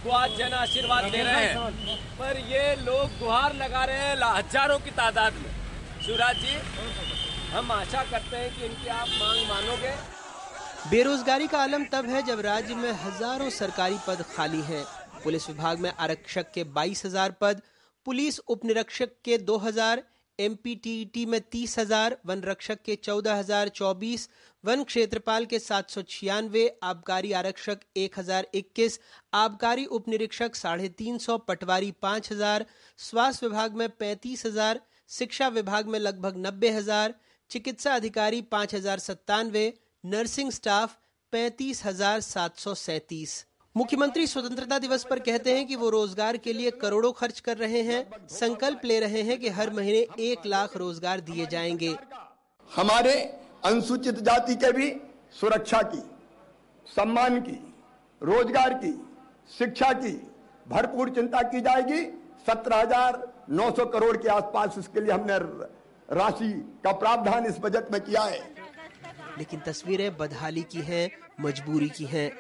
वो 0.05 0.11
आज 0.13 0.37
जन 0.39 0.53
आशीर्वाद 0.55 1.05
दे 1.07 1.23
रहे 1.23 1.45
हैं। 1.45 1.97
पर 2.17 2.39
ये 2.47 2.65
लोग 2.79 3.19
गुहार 3.19 3.55
लगा 3.57 3.85
रहे 3.85 3.99
हैं 3.99 4.17
हज़ारों 4.17 4.79
की 4.79 4.91
तादाद 4.93 5.33
में। 5.35 5.51
शिवराज 6.07 6.37
जी, 6.39 6.57
हम 7.53 7.73
आशा 7.73 8.03
करते 8.11 8.37
हैं 8.37 8.51
कि 8.57 8.65
इनकी 8.65 8.89
आप 8.91 9.09
मांग 9.11 9.49
मानोगे। 9.49 9.93
बेरोजगारी 10.91 11.47
का 11.47 11.59
आलम 11.59 11.85
तब 11.93 12.09
है 12.11 12.23
जब 12.23 12.41
राज्य 12.41 12.75
में 12.75 12.91
हज़ारों 13.05 13.49
सरकारी 13.53 13.99
पद 14.07 14.25
खाली 14.35 14.61
हैं। 14.63 14.85
पुलिस 15.25 15.49
विभाग 15.49 15.79
में 15.79 15.93
आरक्षक 15.99 16.51
के 16.55 16.65
बाईस 16.73 17.05
हज़ार 17.07 17.31
पद, 17.41 17.63
पुलिस 18.07 18.39
उप 18.41 18.65
निरीक्षक 18.65 19.11
के 19.25 19.39
दो 19.41 19.57
हज़ार 19.59 20.03
एमपीटीटी 20.39 21.25
में 21.27 21.41
तीस 21.41 21.79
हज़ार, 21.79 22.17
वन 22.27 22.41
रक्षक 22.43 22.83
के 22.85 22.95
चौदह 22.97 23.35
हज़ार, 23.35 23.69
चौबीस, 23.69 24.29
वन 24.65 24.83
क्षेत्रपाल 24.85 25.45
के 25.47 25.59
सात 25.59 25.91
सौ 25.91 26.03
छियानवे, 26.03 26.67
आबकारी 26.83 27.33
आरक्षक 27.33 27.81
एक 27.97 28.19
हज़ार 28.19 28.47
इक्कीस, 28.55 28.99
आबकारी 29.35 29.85
उप 29.87 30.09
निरीक्षक 30.09 30.55
साढ़े 30.55 30.89
तीन 30.89 31.19
सौ, 31.19 31.39
पटवारी 31.39 31.91
पाँच 32.03 32.33
हज़ार, 32.33 32.67
स्वास्थ्य 32.99 33.47
विभाग 33.47 33.77
में 33.77 33.89
पैंतीस 33.89 34.47
हज़ार, 34.47 34.81
शिक्षा 35.11 35.49
विभाग 35.51 35.89
में 35.89 35.99
लगभग 35.99 36.37
नब्बे 36.47 36.71
हज़ार, 36.71 37.15
चिकित्सा 37.51 37.95
अधिकारी 37.95 38.41
पाँच 38.43 38.75
हज़ार 38.75 38.99
सत्तानवे, 38.99 39.73
नर्सिंग 40.05 40.51
स्टाफ 40.51 40.99
पैंतीस 41.33 41.85
हज़ार 41.85 42.21
सात 42.21 42.59
सौ 42.59 42.75
सैतीस। 42.75 43.45
मुख्यमंत्री 43.77 44.27
स्वतंत्रता 44.27 44.79
दिवस 44.79 45.05
पर 45.05 45.19
कहते 45.19 45.53
हैं 45.53 45.67
कि 45.67 45.77
वो 45.77 45.89
रोज़गार 45.91 46.37
के 46.37 46.53
लिए 46.53 46.71
करोड़ों 46.73 47.11
खर्च 47.13 47.39
कर 47.41 47.57
रहे 47.57 47.81
हैं 47.83 48.05
संकल्प 48.31 48.81
ले 48.85 48.99
रहे 49.01 49.23
हैं 49.23 49.39
कि 49.41 49.49
हर 49.49 49.71
महीने 49.71 50.07
एक 50.23 50.47
लाख 50.47 50.77
रोज़गार 50.77 51.21
दिए 51.21 51.47
जाएँगे। 51.47 51.95
हमारे 52.71 53.15
अनुसूचित 53.65 54.21
जाति 54.21 54.55
के 54.55 54.71
भी 54.73 54.91
सुरक्षा 55.41 55.81
की 55.85 56.03
सम्मान 56.87 57.41
की 57.41 57.59
रोज़गार 58.23 58.75
की 58.75 58.93
शिक्षा 59.51 59.93
की 59.95 60.13
भरपूर 60.67 61.11
चिंता 61.11 61.43
की 61.49 61.61
जाएगी। 61.61 62.01
सत्रह 62.47 62.77
हज़ार 62.77 63.23
नौ 63.51 63.71
सौ 63.71 63.87
करोड़ 63.89 64.17
के 64.17 64.29
आसपास 64.29 64.79
इसके 64.79 65.01
लिए 65.01 65.13
हमने 65.13 65.39
राशि 66.15 66.53
का 66.85 66.93
प्रावधान 66.95 67.47
इस 67.47 67.59
बजट 67.59 67.93
में 67.93 68.01
किया 68.01 68.23
है। 68.23 68.43
लेकिन 69.39 69.61
तस्वीरें 69.61 70.17
बदहाली 70.17 70.63
की 70.73 70.81
हैं 70.85 71.09
मजबूरी 71.41 71.89
की 71.89 72.05
हैं। 72.07 72.31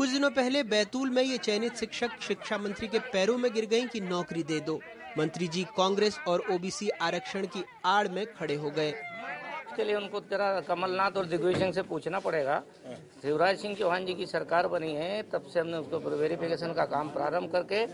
कुछ 0.00 0.08
दिनों 0.08 0.28
पहले 0.30 0.62
बैतूल 0.62 1.10
में 1.10 1.22
ये 1.22 1.38
चयनित 1.38 1.76
शिक्षक 1.76 2.10
शिक्षा 2.20 2.56
मंत्री 2.58 2.86
के 2.88 2.98
पैरों 3.06 3.36
में 3.38 3.52
गिर 3.52 3.64
गई 3.66 3.86
कि 3.86 4.00
नौकरी 4.00 4.42
दे 4.42 4.60
दो। 4.60 4.78
मंत्री 5.18 5.48
जी 5.48 5.64
कांग्रेस 5.76 6.18
और 6.28 6.42
ओबीसी 6.52 6.88
आरक्षण 7.00 7.46
की 7.46 7.64
आड़ 7.84 8.08
में 8.08 8.24
खड़े 8.34 8.54
हो 8.54 8.70
गए। 8.70 8.88
इसके 8.90 9.84
लिए 9.84 9.96
उनको 9.96 10.20
जरा 10.20 10.48
कमलनाथ 10.60 11.16
और 11.16 11.26
दिग्विजय 11.26 11.58
सिंह 11.58 11.72
से 11.72 11.82
पूछना 11.82 12.18
पड़ेगा। 12.18 12.62
शिवराज 13.22 13.58
सिंह 13.58 13.74
चौहान 13.74 14.06
जी 14.06 14.14
की 14.14 14.26
सरकार 14.26 14.68
बनी 14.68 14.94
है, 14.94 15.22
तब 15.24 15.42
से 15.44 15.60
हमने 15.60 15.76
उसको 15.76 16.16
वेरिफिकेशन 16.16 16.72
का 16.72 16.84
काम 16.86 17.10
प्रारंभ 17.10 17.52
करके 17.52 17.84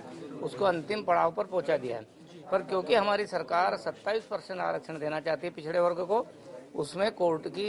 उसको 0.41 0.65
अंतिम 0.65 1.03
पड़ाव 1.03 1.33
पर 1.33 1.45
पहुँचा 1.47 1.77
दिया 1.77 1.97
है। 1.97 2.07
पर 2.53 2.63
क्योंकि 2.63 2.95
हमारी 2.95 3.27
सरकार 3.27 3.77
27 3.79 4.27
परसेंट 4.27 4.61
आरक्षण 4.61 4.99
देना 4.99 5.21
चाहती 5.21 5.47
है 5.47 5.53
पिछड़े 5.53 5.81
वर्ग 5.81 6.07
को, 6.07 6.27
उसमें 6.75 7.11
कोर्ट 7.15 7.49
की 7.49 7.69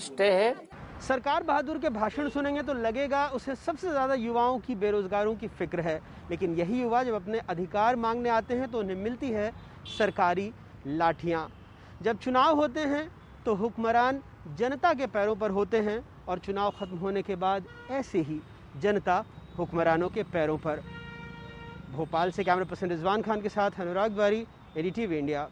स्टे 0.00 0.30
है। 0.32 0.54
सरकार 1.00 1.42
बहादुर 1.42 1.78
के 1.78 1.88
भाषण 1.90 2.28
सुनेंगे 2.28 2.62
तो 2.62 2.72
लगेगा 2.74 3.26
उसे 3.28 3.54
सबसे 3.56 3.90
ज़्यादा 3.90 4.14
युवाओं 4.16 4.58
की 4.60 4.74
बेरोजगारों 4.74 5.34
की 5.36 5.48
फ़िक्र 5.48 5.80
है। 5.80 6.00
लेकिन 6.30 6.54
यही 6.54 6.80
युवा 6.80 7.02
जब 7.02 7.14
अपने 7.14 7.38
अधिकार 7.48 7.96
मांगने 7.96 8.28
आते 8.30 8.54
हैं 8.54 8.70
तो 8.70 8.78
उन्हें 8.78 8.96
मिलती 8.96 9.30
है 9.30 9.50
सरकारी 9.88 10.52
लाठियाँ। 10.88 11.48
जब 12.02 12.18
चुनाव 12.18 12.56
होते 12.56 12.80
हैं 12.86 13.08
तो 13.46 13.54
हुक्मरान 13.54 14.22
जनता 14.58 14.92
के 14.94 15.06
पैरों 15.08 15.36
पर 15.36 15.50
होते 15.50 15.80
हैं 15.80 16.02
और 16.28 16.38
चुनाव 16.38 16.70
खत्म 16.70 16.96
होने 16.96 17.22
के 17.22 17.36
बाद 17.36 17.64
ऐसे 17.90 18.20
ही 18.20 18.40
जनता 18.76 19.24
हुक्मरानों 19.58 20.08
के 20.08 20.22
पैरों 20.24 20.56
पर। 20.58 20.82
भोपाल 21.90 22.30
से 22.30 22.44
कैमरा 22.44 22.64
पर्सन 22.64 22.90
रिजवान 22.90 23.22
खान 23.22 23.40
के 23.40 23.48
साथ 23.48 23.80
अनुराग 23.80 24.12
द्वारी 24.12 24.46
एडीटीवी 24.76 25.18
इंडिया 25.18 25.48